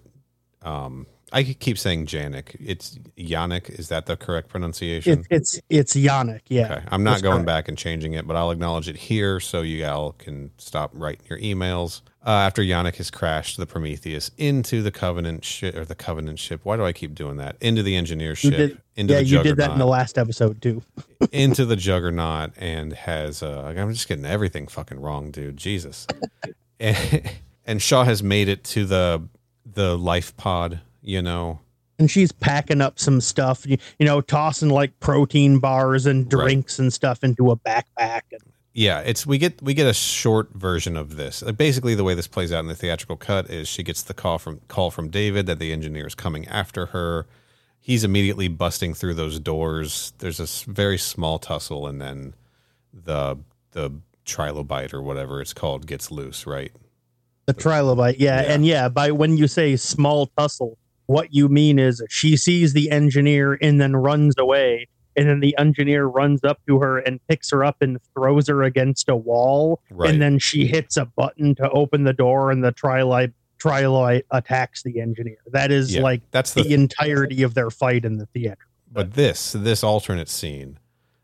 [0.62, 1.06] um,
[1.36, 3.70] I keep saying Janik, it's Yannick.
[3.70, 5.20] Is that the correct pronunciation?
[5.20, 7.46] it, it's it's yannick yeah okay, I'm not going correct.
[7.46, 11.26] back and changing it, but I'll acknowledge it here so you all can stop writing
[11.30, 12.02] your emails.
[12.26, 16.62] Uh, after Yannick has crashed the Prometheus into the Covenant ship or the Covenant ship.
[16.64, 17.56] Why do I keep doing that?
[17.62, 18.56] Into the engineer ship.
[18.56, 20.82] did- into yeah the you did that in the last episode too
[21.34, 25.58] into the juggernaut and has uh I'm just getting everything fucking wrong, dude.
[25.58, 26.08] Jesus.
[26.80, 27.30] and,
[27.66, 29.22] and Shaw has made it to the
[29.66, 31.60] the life pod, you know.
[31.98, 36.30] and she's packing up some stuff, you, you know, tossing like protein bars and Right.
[36.44, 38.22] drinks and stuff into a backpack.
[38.34, 38.42] And
[38.74, 41.42] Yeah, it's we get we get a short version of this.
[41.42, 44.14] Like basically the way this plays out in the theatrical cut is she gets the
[44.14, 47.28] call from call from David that the engineer is coming after her.
[47.80, 50.12] He's immediately busting through those doors.
[50.18, 52.34] There's a very small tussle and then
[52.92, 53.38] the
[53.72, 53.92] the
[54.26, 56.74] trilobite or whatever it's called gets loose, right?
[57.46, 58.52] the trilobite, yeah, Yeah.
[58.54, 60.78] and yeah, by when you say small tussle,
[61.08, 65.56] what you mean is she sees the engineer and then runs away, and then the
[65.58, 69.82] engineer runs up to her and picks her up and throws her against a wall,
[69.92, 70.10] Right.
[70.12, 74.84] and then she hits a button to open the door, and the trilite trilite attacks
[74.84, 75.38] the engineer.
[75.48, 78.58] That is Yeah, like that's the the entirety of their fight in the theater.
[78.92, 80.78] But this, this alternate scene,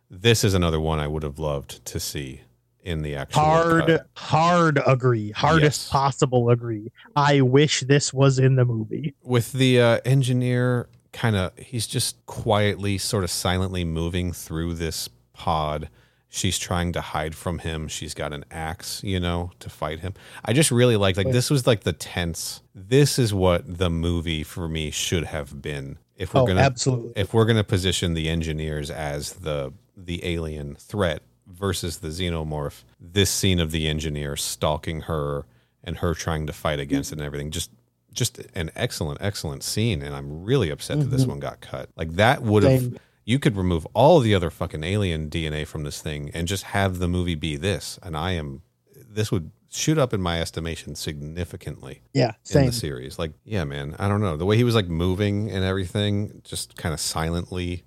[0.09, 2.41] this is another one I would have loved to see
[2.84, 4.07] in the actual hard cut.
[4.15, 5.89] hard agree hardest Yes.
[5.89, 10.88] possible agree i wish this was in the movie with the uh, engineer.
[11.13, 15.89] Kind of, he's just quietly, sort of silently moving through this pod.
[16.29, 17.89] She's trying to hide from him.
[17.89, 20.13] She's got an axe, you know, to fight him.
[20.45, 22.61] I just really liked like this was like the tense.
[22.73, 25.97] This is what the movie for me should have been.
[26.15, 30.75] If we're oh gonna absolutely if we're to position the engineers as the the alien
[30.75, 35.45] threat versus the xenomorph this scene of the engineer stalking her
[35.83, 37.71] and her trying to fight against it and everything just
[38.13, 41.29] just an excellent excellent scene and i'm really upset that this Mhm.
[41.29, 45.29] one got cut like that would have you could remove all the other fucking alien
[45.29, 48.61] dna from this thing and just have the movie be this and i am
[48.95, 53.17] this would shoot up in my estimation significantly yeah in same the series.
[53.17, 56.75] Like, yeah, man, I don't know the way he was like moving and everything, just
[56.75, 57.83] kind of silently.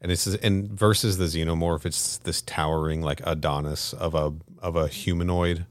[0.00, 4.88] And it's and versus the xenomorph, it's this towering like Adonis of a of a
[4.88, 5.66] humanoid,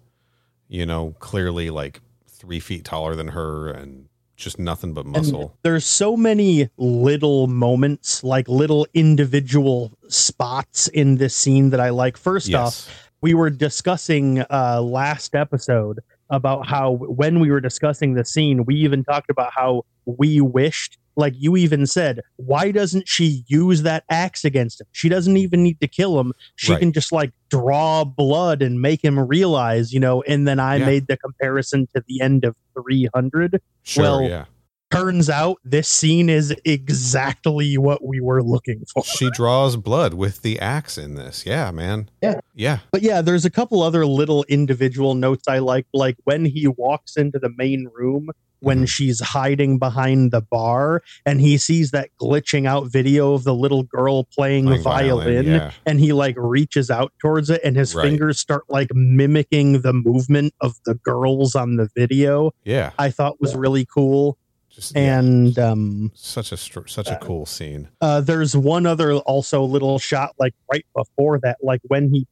[0.68, 4.08] you know, clearly like three feet taller than her and
[4.38, 5.58] just nothing but muscle.
[5.64, 12.16] there's so many little moments like little individual spots in this scene that i like
[12.16, 16.00] first off we were discussing uh last episode
[16.30, 21.00] about how when we were discussing the scene we even talked about how we wished
[21.18, 25.64] like you even said why doesn't she use that axe against him she doesn't even
[25.64, 26.80] need to kill him she Right.
[26.80, 30.86] can just like draw blood and make him realize you know and then i Yeah.
[30.86, 34.46] made the comparison to the end of 300 sure, well, yeah,
[34.92, 39.04] turns out this scene is exactly what we were looking for.
[39.04, 41.46] She draws blood with the axe in this.
[41.46, 42.10] Yeah, man.
[42.22, 42.40] Yeah.
[42.56, 42.80] Yeah.
[42.92, 47.18] But yeah, there's a couple other little individual notes I like, like when he walks
[47.18, 48.30] into the main room
[48.60, 53.54] when she's hiding behind the bar and he sees that glitching out video of the
[53.54, 55.72] little girl playing, the Playing violin, yeah.
[55.86, 58.04] and he like reaches out towards it and his Right.
[58.04, 62.52] fingers start like mimicking the movement of the girls on the video.
[62.64, 62.92] Yeah.
[62.98, 64.38] I thought was really cool.
[64.70, 67.88] Just yeah, And um such a such a cool scene.
[68.02, 72.28] uh, there's one other also little shot like right before that, like when he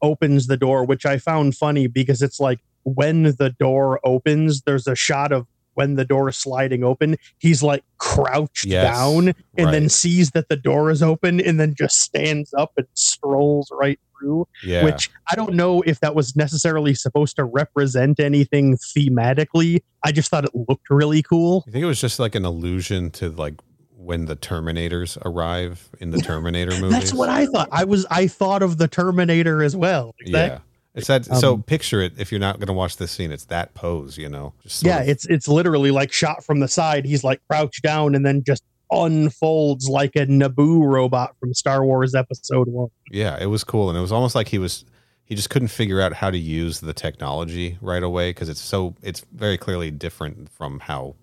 [0.00, 4.86] opens the door, which I found funny because it's like when the door opens, there's
[4.86, 9.72] a shot of when the door is sliding open, he's like crouched Yes, down and
[9.72, 13.98] then sees that the door is open and then just stands up and strolls right
[14.18, 14.46] through.
[14.64, 14.84] Yeah.
[14.84, 19.82] Which I don't know if that was necessarily supposed to represent anything thematically.
[20.04, 21.64] I just thought it looked really cool.
[21.66, 23.54] you think it was just like an allusion to like
[23.96, 26.92] when the Terminators arrive in the Terminator movie.
[26.92, 27.68] That's what I thought.
[27.70, 30.14] I was I thought of the Terminator as well.
[30.32, 30.58] That- Yeah.
[30.94, 31.24] It's that.
[31.24, 32.12] so Um, picture it.
[32.18, 34.18] If you're not going to watch this scene, it's that pose.
[34.18, 34.52] You know.
[34.80, 37.04] Yeah, of- it's it's literally like shot from the side.
[37.04, 42.14] He's like crouched down and then just unfolds like a Naboo robot from Star Wars
[42.14, 42.88] Episode One.
[43.10, 43.38] yeah.
[43.40, 44.84] It was cool, and it was almost like he was.
[45.24, 48.94] He just couldn't figure out how to use the technology right away because it's so.
[49.02, 51.14] It's very clearly different from how.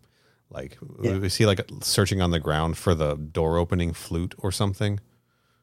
[0.51, 1.11] Like, Yeah.
[1.11, 4.99] is he like searching on the ground for the door opening flute or something?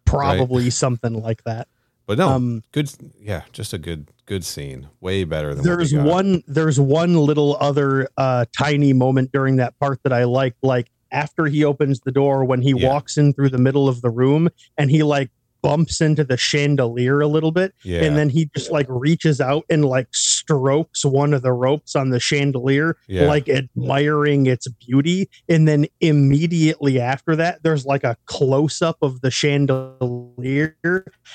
[0.04, 1.66] Probably something like that.
[2.06, 2.90] But no, Um, good.
[3.20, 4.88] Yeah, just a good, good scene.
[5.00, 10.00] Way better than there's one there's one little other uh tiny moment during that part
[10.04, 10.58] that I liked.
[10.62, 12.88] Like after he opens the door when he Yeah.
[12.90, 14.48] walks in through the middle of the room
[14.78, 15.30] and he like
[15.66, 19.64] bumps into the chandelier a little bit Yeah, and then he just like reaches out
[19.68, 25.28] and like strokes one of the ropes on the chandelier yeah, like admiring its beauty.
[25.48, 30.76] And then immediately after that there's like a close up of the chandelier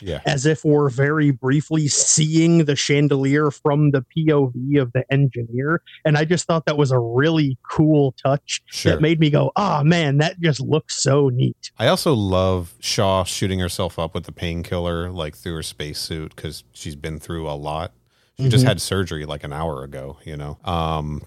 [0.01, 5.81] yeah, as if we're very briefly seeing the chandelier from the POV of the engineer.
[6.05, 8.93] And I just thought that was a really cool touch sure.
[8.93, 11.71] that made me go ah man that just looks so neat.
[11.77, 16.63] I also love Shaw shooting herself up with the painkiller, like through her spacesuit, because
[16.73, 17.93] she's been through a lot.
[18.39, 18.69] She just Mhm.
[18.69, 20.57] had surgery like an hour ago, you know.
[20.63, 21.21] Um,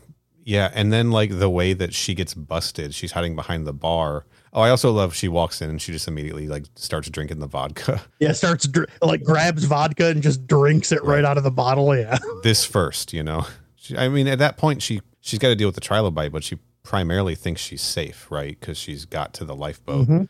[0.45, 4.27] yeah, and then like the way that she gets busted, she's hiding behind the bar.
[4.53, 7.47] Oh, I also love she walks in and she just immediately like starts drinking the
[7.47, 8.03] vodka.
[8.21, 11.25] yeah starts dr- like grabs vodka and just drinks it right, Right.
[11.25, 13.47] out of the bottle yeah this first, you know.
[13.77, 16.45] She, I mean, at that point, she she's got to deal with the trilobite, but
[16.45, 18.59] she primarily thinks she's safe, right?
[18.61, 20.29] Because she's got to the lifeboat, Mhm.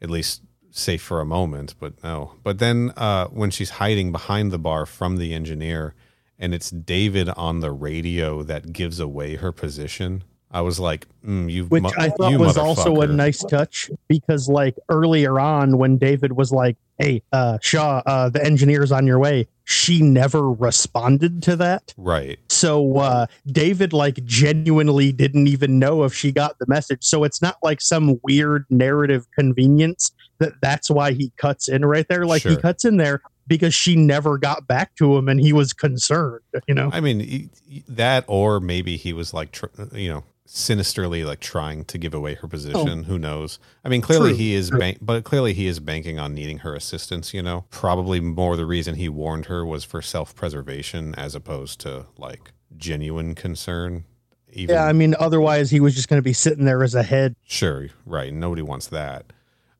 [0.00, 0.42] at least
[0.76, 1.74] safe for a moment.
[1.78, 2.32] But no.
[2.42, 5.94] But then uh, when she's hiding behind the bar from the engineer,
[6.38, 11.50] and it's David on the radio that gives away her position, I was like, mm,
[11.50, 15.98] "You, which mu- I thought was also a nice touch because like earlier on when
[15.98, 21.42] David was like, "Hey, uh, Shaw, uh, the engineer's on your way," she never responded
[21.44, 21.92] to that.
[21.96, 27.02] right." So uh, David like genuinely didn't even know if she got the message.
[27.02, 32.06] So it's not like some weird narrative convenience that that's why he cuts in right
[32.08, 32.26] there.
[32.26, 35.72] Like he cuts in there because she never got back to him and he was
[35.72, 36.42] concerned.
[36.66, 36.90] You know.
[36.92, 37.50] I mean,
[37.88, 42.34] that, or maybe he was like, tr- you know, sinisterly like trying to give away
[42.34, 43.00] her position.
[43.00, 43.02] Oh.
[43.02, 43.58] Who knows?
[43.84, 46.74] I mean, clearly True, he is, bank- but clearly he is banking on needing her
[46.74, 47.34] assistance.
[47.34, 51.80] You know, probably more the reason he warned her was for self preservation as opposed
[51.80, 54.04] to like genuine concern.
[54.52, 57.02] Even yeah, I mean, otherwise he was just going to be sitting there as a
[57.02, 57.36] head.
[57.44, 58.32] Sure, right.
[58.32, 59.26] Nobody wants that.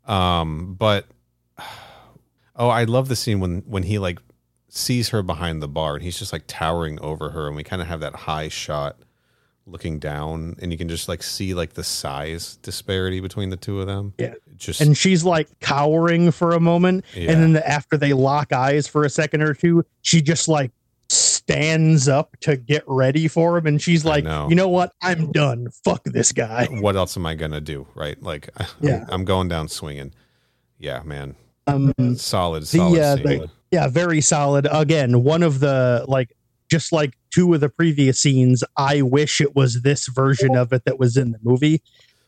[0.06, 1.06] Um, but
[2.56, 4.18] oh, I love the scene when when he like
[4.68, 7.82] sees her behind the bar and he's just like towering over her, and we kind
[7.82, 8.98] of have that high shot
[9.66, 13.80] looking down, and you can just like see like the size disparity between the two
[13.80, 14.14] of them.
[14.18, 14.34] Yeah.
[14.56, 18.52] just and she's like cowering for a moment yeah, and then the, after they lock
[18.52, 20.70] eyes for a second or two she just like
[21.46, 24.48] stands up to get ready for him and she's like know.
[24.48, 27.86] you know what i'm done fuck this guy what else am I gonna do?
[27.94, 28.20] Right?
[28.20, 28.48] Like,
[28.80, 29.04] Yeah.
[29.08, 30.12] I'm going down swinging.
[30.78, 31.36] Yeah, man.
[31.68, 36.36] um Solid, solid uh, the- yeah very solid again one of the like
[36.68, 40.84] just like two of the previous scenes i wish it was this version of it
[40.84, 41.80] that was in the movie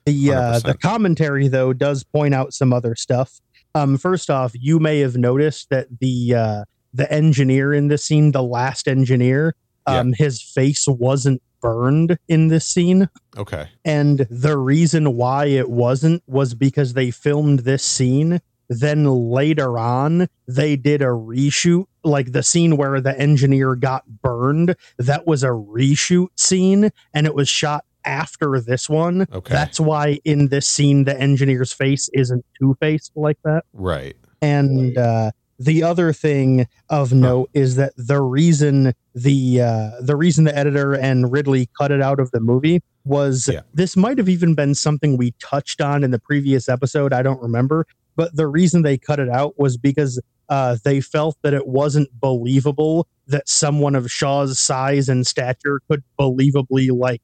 [0.07, 3.41] the uh the commentary though does point out some other stuff
[3.75, 8.33] um first off you may have noticed that the uh the engineer in this scene
[8.33, 9.55] the last engineer
[9.87, 13.69] um his face wasn't burned in this scene okay.
[13.85, 18.41] and the reason why it wasn't was because they filmed this scene.
[18.71, 24.77] Then later on, they did a reshoot, like the scene where the engineer got burned.
[24.99, 29.27] That was a reshoot scene, and it was shot after this one.
[29.33, 29.53] Okay.
[29.53, 33.65] That's why in this scene the engineer's face isn't two faced like that.
[33.73, 34.17] Right.
[34.43, 40.45] And uh, the other thing of note is that the reason the uh, the reason
[40.45, 43.61] the editor and Ridley cut it out of the movie was Yeah.
[43.75, 47.13] this might have even been something we touched on in the previous episode.
[47.13, 47.87] I don't remember,
[48.17, 52.09] but the reason they cut it out was because uh, they felt that it wasn't
[52.21, 57.21] believable that someone of Shaw's size and stature could believably like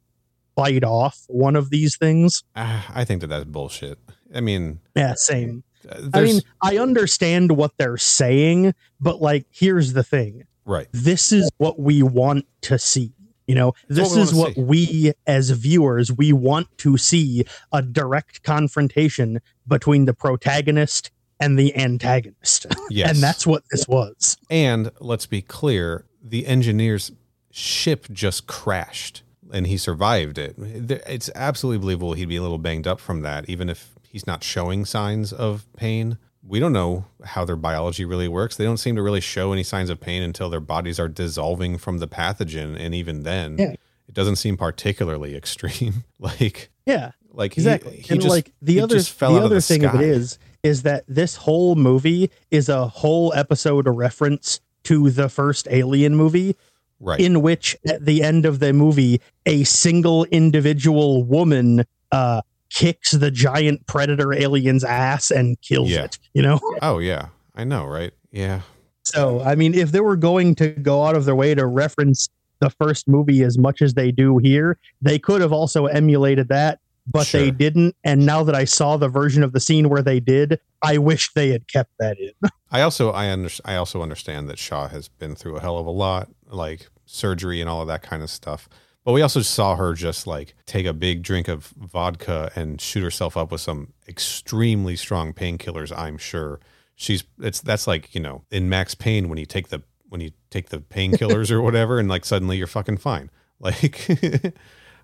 [0.57, 2.43] bite off one of these things.
[2.57, 3.99] Ah, I think that that's bullshit.
[4.35, 5.65] I mean, Yeah, same.
[6.13, 10.87] I mean, I understand what they're saying, but like, here's the thing: right.
[10.93, 13.13] this is what we want to see.
[13.47, 14.63] You know, this is what see.
[14.63, 21.11] we as viewers we want to see a direct confrontation between the protagonist
[21.41, 23.11] and the antagonist, Yes.
[23.11, 24.37] and that's what this was.
[24.49, 27.13] And let's be clear, the engineer's
[27.51, 29.23] ship just crashed
[29.53, 30.55] and he survived it.
[30.59, 34.45] It's absolutely believable he'd be a little banged up from that, even if he's not
[34.45, 36.17] showing signs of pain.
[36.47, 38.55] We don't know how their biology really works.
[38.55, 41.79] They don't seem to really show any signs of pain until their bodies are dissolving
[41.79, 42.79] from the pathogen.
[42.79, 43.73] And even then, Yeah.
[44.07, 46.05] it doesn't seem particularly extreme.
[46.21, 47.97] like, Yeah, like he- exactly.
[47.97, 51.03] he, and just, like the other the other the thing of it is is that
[51.09, 56.55] this whole movie is a whole episode of reference to the first Alien movie,
[57.01, 57.19] right.
[57.19, 62.41] in which at the end of the movie a single individual woman uh
[62.75, 66.05] kicks the giant predator alien's ass and kills Yeah.
[66.05, 67.29] it you know oh, yeah.
[67.55, 68.13] I know, right?
[68.33, 68.63] Yeah.
[69.05, 72.29] so i mean if they were going to go out of their way to reference
[72.61, 76.81] the first movie as much as they do here they could have also emulated that
[77.07, 80.19] but they didn't and now that i saw the version of the scene where they
[80.19, 82.31] did i wish they had kept that in
[82.73, 85.87] I also I under, I also understand that Shaw has been through a hell of
[85.87, 88.69] a lot, like surgery and all of that kind of stuff.
[89.05, 93.03] But we also saw her just like take a big drink of vodka and shoot
[93.03, 95.97] herself up with some extremely strong painkillers.
[95.97, 96.59] I'm sure
[96.97, 100.31] she's it's that's like you know in Max Payne when you take the when you
[100.51, 103.31] take the painkillers or whatever and like suddenly you're fucking fine.
[103.61, 104.11] Like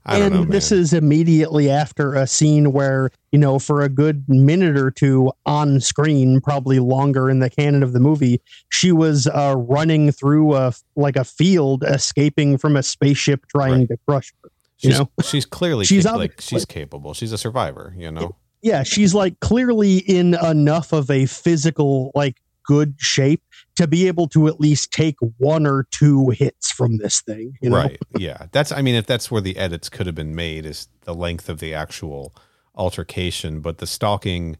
[0.06, 0.44] and know.
[0.44, 5.30] this is immediately after a scene where you know for a good minute or two
[5.46, 8.40] on screen probably longer in the canon of the movie
[8.70, 13.88] she was uh, running through a like a field escaping from a spaceship trying Right.
[13.88, 17.12] to crush her you she's, know she's clearly She's cap- like she's capable.
[17.12, 17.94] She's a survivor.
[17.98, 18.36] You know.
[18.62, 22.40] yeah she's like clearly in enough of a physical like
[22.70, 23.42] good shape
[23.74, 27.68] to be able to at least take one or two hits from this thing you
[27.68, 27.98] know Right.
[28.16, 28.46] Yeah.
[28.52, 31.48] That's I mean if that's where the edits could have been made is the length
[31.48, 32.32] of the actual
[32.74, 34.56] altercation, but the stalking,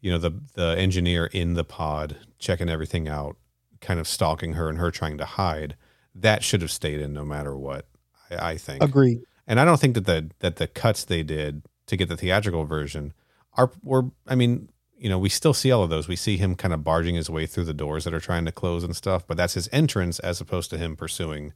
[0.00, 3.36] you know, the the engineer in the pod checking everything out,
[3.80, 5.76] kind of stalking her and her trying to hide,
[6.14, 7.86] that should have stayed in no matter what.
[8.30, 8.82] I, I think.
[8.82, 12.16] agree And I don't think that the that the cuts they did to get the
[12.16, 13.12] theatrical version
[13.54, 14.68] are were I mean,
[14.98, 16.08] you know, we still see all of those.
[16.08, 18.52] We see him kind of barging his way through the doors that are trying to
[18.52, 21.52] close and stuff, but that's his entrance as opposed to him pursuing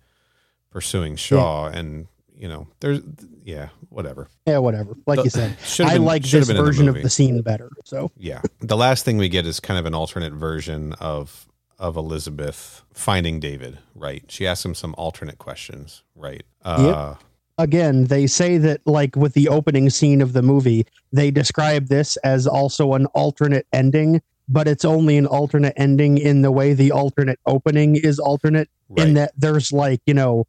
[0.70, 3.00] pursuing Shaw and you know, there's
[3.44, 4.28] yeah, whatever.
[4.46, 7.10] yeah whatever like The- you said i been- like this in the version of the
[7.10, 8.40] scene better so Yeah.
[8.60, 11.46] The last thing we get is kind of an alternate version of
[11.78, 14.22] of Elizabeth finding David, right?
[14.28, 16.44] She asks him some alternate questions, right?
[16.64, 17.14] Uh
[17.62, 22.16] again, they say that like with the opening scene of the movie, they describe this
[22.18, 26.90] as also an alternate ending, but it's only an alternate ending in the way the
[26.92, 29.06] alternate opening is alternate right.
[29.06, 30.46] in that there's like, you know,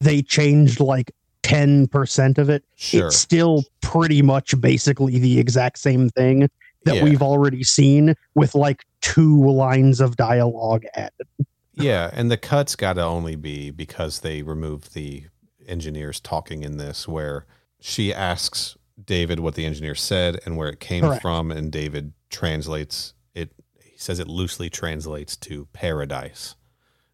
[0.00, 1.12] they changed like
[1.42, 2.64] 10% of it.
[2.74, 3.06] sure.
[3.08, 6.48] It's still pretty much basically the exact same thing
[6.84, 7.04] that Yeah.
[7.04, 11.26] we've already seen with like two lines of dialogue added.
[11.74, 15.24] Yeah, and the cuts got to only be because they removed the
[15.66, 17.46] engineers talking in this, where
[17.80, 21.22] she asks David what the engineer said and where it came Correct.
[21.22, 23.52] from, and David translates it.
[23.82, 26.54] He says it loosely translates to paradise,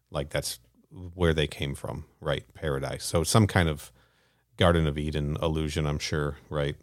[0.09, 0.59] like that's
[1.13, 2.43] where they came from, right?
[2.53, 3.05] Paradise.
[3.05, 3.91] So some kind of
[4.57, 6.75] Garden of Eden illusion, I'm sure, right?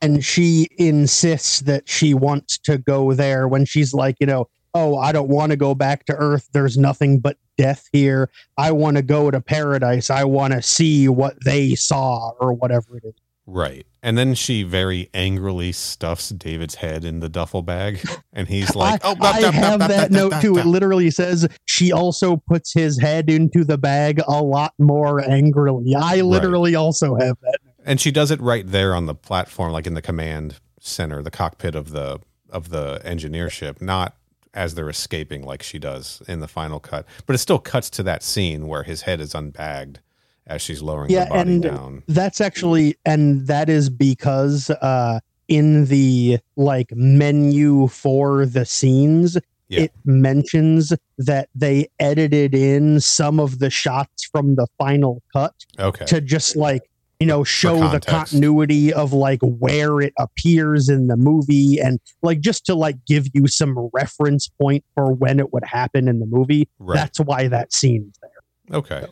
[0.00, 4.96] and she insists that she wants to go there when she's like, you know, oh,
[4.96, 6.48] I don't want to go back to Earth.
[6.52, 8.30] There's nothing but death here.
[8.56, 10.10] I want to go to paradise.
[10.10, 13.14] I want to see what they saw or whatever it is.
[13.46, 13.86] Right.
[14.02, 18.00] And then she very angrily stuffs David's head in the duffel bag,
[18.32, 20.52] and he's like, I, "Oh, I have that note too.
[20.52, 25.20] blah." It literally says she also puts his head into the bag a lot more
[25.28, 25.94] angrily.
[25.94, 27.58] I literally also have that.
[27.84, 31.30] and she does it right there on the platform like in the command center the
[31.30, 34.16] cockpit of the of the engineer ship not
[34.54, 38.02] as they're escaping like she does in the final cut but it still cuts to
[38.02, 39.98] that scene where his head is unbagged
[40.46, 42.02] as she's lowering Yeah, the body and- down.
[42.08, 49.36] That's actually, and that is because uh, in the like menu for the scenes,
[49.68, 49.82] Yeah.
[49.82, 56.04] it mentions that they edited in some of the shots from the final cut Okay.
[56.06, 56.82] to just like
[57.20, 62.40] you know show the continuity of like where it appears in the movie and like
[62.40, 66.26] just to like give you some reference point for when it would happen in the
[66.26, 66.96] movie Right.
[66.96, 69.04] that's why that scene is there Okay.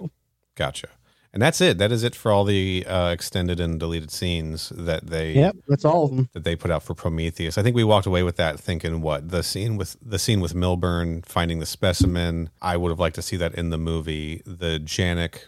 [0.54, 0.88] Gotcha.
[1.34, 1.76] And that's it.
[1.78, 5.84] That is it for all the uh, extended and deleted scenes that they yep that's
[5.84, 7.58] all of them that they put out for Prometheus.
[7.58, 10.54] I think we walked away with that thinking what the scene with the scene with
[10.54, 12.48] Milburn finding the specimen.
[12.62, 14.42] I would have liked to see that in the movie.
[14.46, 15.40] The Janik,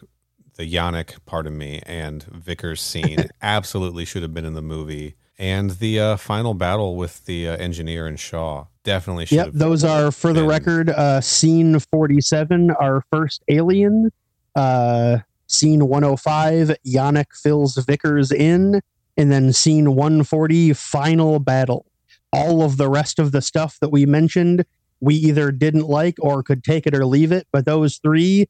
[0.61, 5.15] the Janek, pardon me, and Vickers scene absolutely should have been in the movie.
[5.39, 9.85] And the uh, final battle with the uh, engineer and Shaw definitely should Yep, those
[9.85, 10.91] are for the been- record.
[10.91, 14.11] Uh, scene forty-seven, our first alien.
[14.55, 18.83] Uh, scene one hundred five, Janek fills Vickers in,
[19.17, 21.87] and then scene one forty, final battle.
[22.35, 24.67] All of the rest of the stuff that we mentioned,
[25.01, 27.47] we either didn't like or could take it or leave it.
[27.51, 28.47] But those three,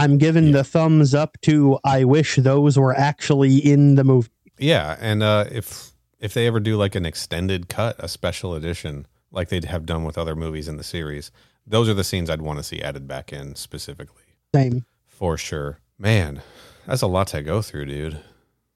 [0.00, 0.52] I'm giving Yeah.
[0.52, 1.78] the thumbs up to.
[1.84, 4.28] I wish those were actually in the movie.
[4.58, 9.06] Yeah, and uh, if if they ever do like an extended cut, a special edition,
[9.30, 11.30] like they'd have done with other movies in the series,
[11.66, 14.24] those are the scenes I'd want to see added back in specifically
[14.54, 14.84] Same.
[15.06, 15.78] for sure.
[15.98, 16.42] Man,
[16.86, 18.20] that's a lot to go through, dude.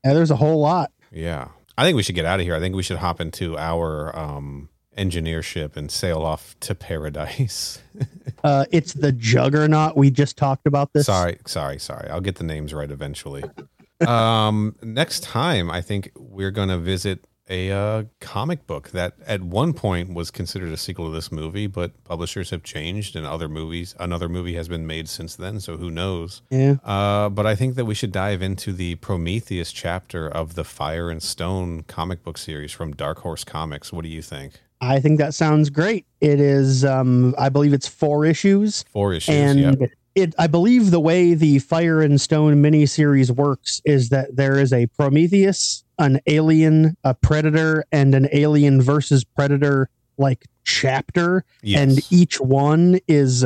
[0.05, 0.91] Yeah, there's a whole lot.
[1.11, 2.55] Yeah, I think we should get out of here.
[2.55, 7.81] I think we should hop into our um, engineer ship and sail off to paradise.
[8.43, 9.97] Uh, it's the Juggernaut.
[9.97, 11.07] We just talked about this.
[11.07, 12.11] sorry, sorry, sorry.
[12.11, 13.43] I'll get the names right eventually.
[14.07, 19.43] um, next time, I think we're going to visit a uh, comic book that at
[19.43, 23.49] one point was considered a sequel to this movie, but publishers have changed and other
[23.49, 25.61] movies, another movie has been made since then.
[25.61, 26.43] So who knows?
[26.51, 26.77] Yeah.
[26.85, 31.11] Uh, but I think that we should dive into the Prometheus chapter of the Fire
[31.11, 33.93] and Stone comic book series from Dark Horse Comics.
[33.93, 34.61] What do you think?
[34.85, 36.07] I think that sounds great.
[36.21, 39.35] It is, um, I believe it's four issues, Four issues.
[39.35, 39.91] and yep.
[40.15, 40.35] it.
[40.39, 44.87] I believe the way the Fire and Stone miniseries works is that there is a
[44.87, 51.81] Prometheus, an alien, a predator, and an alien versus predator like chapter, Yes.
[51.81, 53.45] and each one is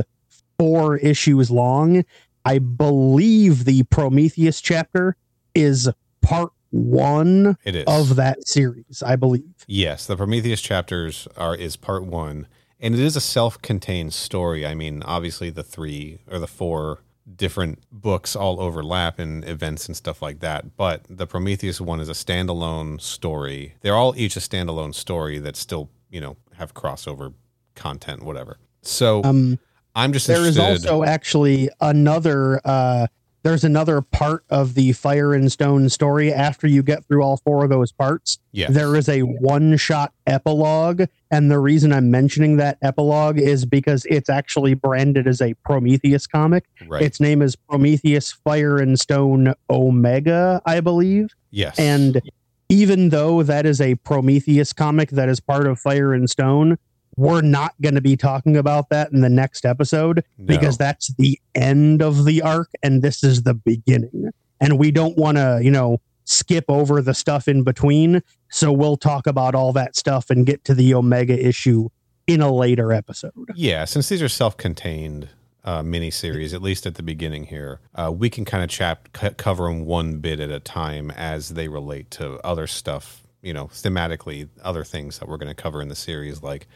[0.58, 2.04] four issues long.
[2.44, 5.16] I believe the Prometheus chapter
[5.54, 5.88] is
[6.20, 7.84] part one it is.
[7.86, 9.02] of that series.
[9.04, 9.64] I believe.
[9.66, 12.46] Yes, the Prometheus chapters are is part one,
[12.80, 14.66] and it is a self-contained story.
[14.66, 17.00] I mean, obviously the three or the four
[17.36, 22.08] different books all overlap in events and stuff like that, but the Prometheus one is
[22.08, 23.74] a standalone story.
[23.82, 27.34] They're all each a standalone story that still, you know, have crossover
[27.74, 28.56] content, whatever.
[28.82, 29.58] So Um,
[29.94, 33.08] I'm just there is also actually another uh
[33.42, 37.64] there's another part of the fire and stone story after you get through all four
[37.64, 38.38] of those parts.
[38.52, 43.64] Yeah, there is a one shot epilogue and the reason i'm mentioning that epilogue is
[43.64, 46.64] because it's actually branded as a prometheus comic.
[46.86, 47.02] Right.
[47.02, 51.30] its name is prometheus fire and stone omega i believe.
[51.50, 52.20] Yes, and
[52.68, 56.78] even though that is a Prometheus comic that is part of Fire and Stone,
[57.18, 60.46] we're not going to be talking about that in the next episode No.
[60.46, 64.30] because that's the end of the arc and this is the beginning.
[64.60, 68.22] And we don't want to, you know, skip over the stuff in between.
[68.50, 71.88] So we'll talk about all that stuff and get to the Omega issue
[72.26, 73.32] in a later episode.
[73.54, 75.28] Yeah, since these are self-contained
[75.64, 79.30] uh, miniseries, at least at the beginning here, uh, we can kind of chap c-
[79.36, 83.24] cover them one bit at a time as they relate to other stuff.
[83.42, 86.42] You know, thematically, other things that we're going to cover in the series.
[86.42, 86.66] Like,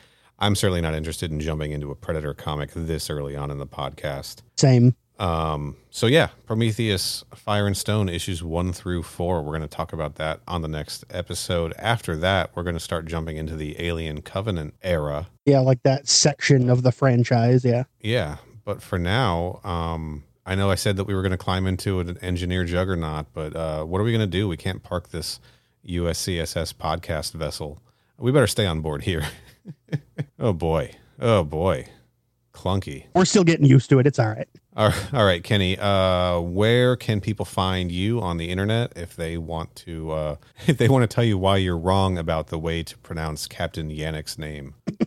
[0.42, 3.66] I'm certainly not interested in jumping into a Predator comic this early on in the
[3.66, 4.42] podcast.
[4.56, 4.96] Same.
[5.20, 9.40] Um, so yeah, Prometheus, Fire and Stone issues one through four.
[9.42, 11.72] We're going to talk about that on the next episode.
[11.78, 15.28] After that, we're going to start jumping into the Alien Covenant era.
[15.46, 17.64] Yeah, like that section of the franchise.
[17.64, 17.84] Yeah.
[18.00, 21.68] Yeah, but for now, um, I know I said that we were going to climb
[21.68, 24.48] into an engineer juggernaut, but uh, what are we going to do?
[24.48, 25.38] We can't park this
[25.86, 27.80] USCSS podcast vessel.
[28.18, 29.28] We better stay on board here.
[30.42, 30.90] oh boy,
[31.20, 31.86] oh boy,
[32.52, 33.06] clunky.
[33.14, 34.06] We're still getting used to it.
[34.06, 34.48] It's all right.
[34.76, 35.78] All right, all right, Kenny.
[35.78, 40.10] Uh, where can people find you on the internet if they want to?
[40.10, 40.36] Uh,
[40.66, 43.88] if they want to tell you why you're wrong about the way to pronounce Captain
[43.88, 44.74] Janek's name?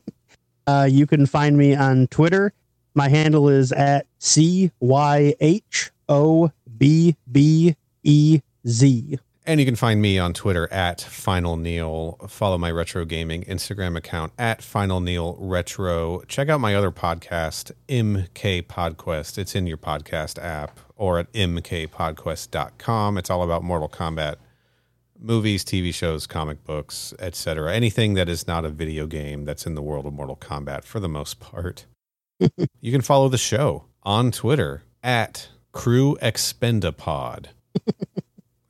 [0.68, 2.52] Uh, you can find me on Twitter.
[2.95, 9.20] My handle is at C Y H O B B E Z.
[9.48, 12.18] And you can find me on Twitter at Final Neal.
[12.28, 16.24] Follow my retro gaming Instagram account at Final Neal Retro.
[16.28, 19.38] Check out my other podcast, MK Podquest.
[19.38, 20.80] It's in your podcast app.
[20.96, 23.18] or at mkpodquest.com.
[23.18, 24.38] It's all about Mortal Kombat
[25.20, 27.74] movies, TV shows, comic books, etc.
[27.74, 31.00] Anything that is not a video game that's in the world of Mortal Kombat for
[31.00, 31.86] the most part.
[32.40, 37.48] you can follow the show on Twitter at Crew Expendapod.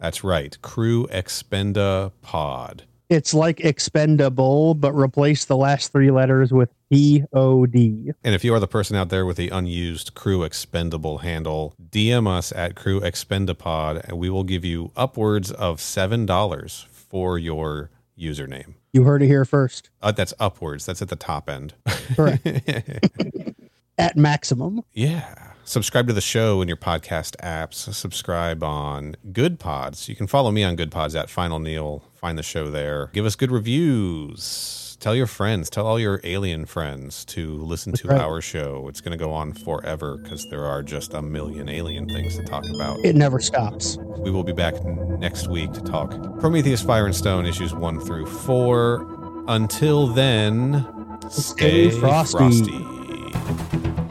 [0.06, 2.82] That's right, Crew Expendapod.
[3.10, 8.12] It's like expendable, but replace the last three letters with P O D.
[8.24, 12.28] And if you are the person out there with the unused Crew Expendable handle, DM
[12.28, 17.90] us at Crew Expendapod, and we will give you upwards of seven dollars for your
[18.16, 18.76] username.
[18.94, 19.90] You heard it here first.
[20.04, 20.86] Uh, that's upwards.
[20.86, 21.74] That's at the top end.
[22.16, 22.46] Correct.
[23.98, 24.84] at maximum.
[24.94, 25.54] Yeah.
[25.68, 27.92] Subscribe to the show in your podcast apps.
[27.92, 30.08] Subscribe on Good Pods.
[30.08, 32.04] You can follow me on Good Pods at Final Neal.
[32.14, 33.10] Find the show there.
[33.14, 34.96] Give us good reviews.
[35.00, 35.72] Tell your friends.
[35.72, 38.22] Tell all your alien friends to listen to right.
[38.22, 38.88] our show.
[38.90, 42.44] It's going to go on forever because there are just a million alien things to
[42.44, 43.04] talk about.
[43.04, 43.98] It never stops.
[44.20, 48.28] We will be back next week to talk Prometheus Fire and Stone issues one through
[48.28, 49.08] four.
[49.48, 50.86] Until then,
[51.32, 52.38] Stay stay frosty.
[52.38, 54.05] frosty.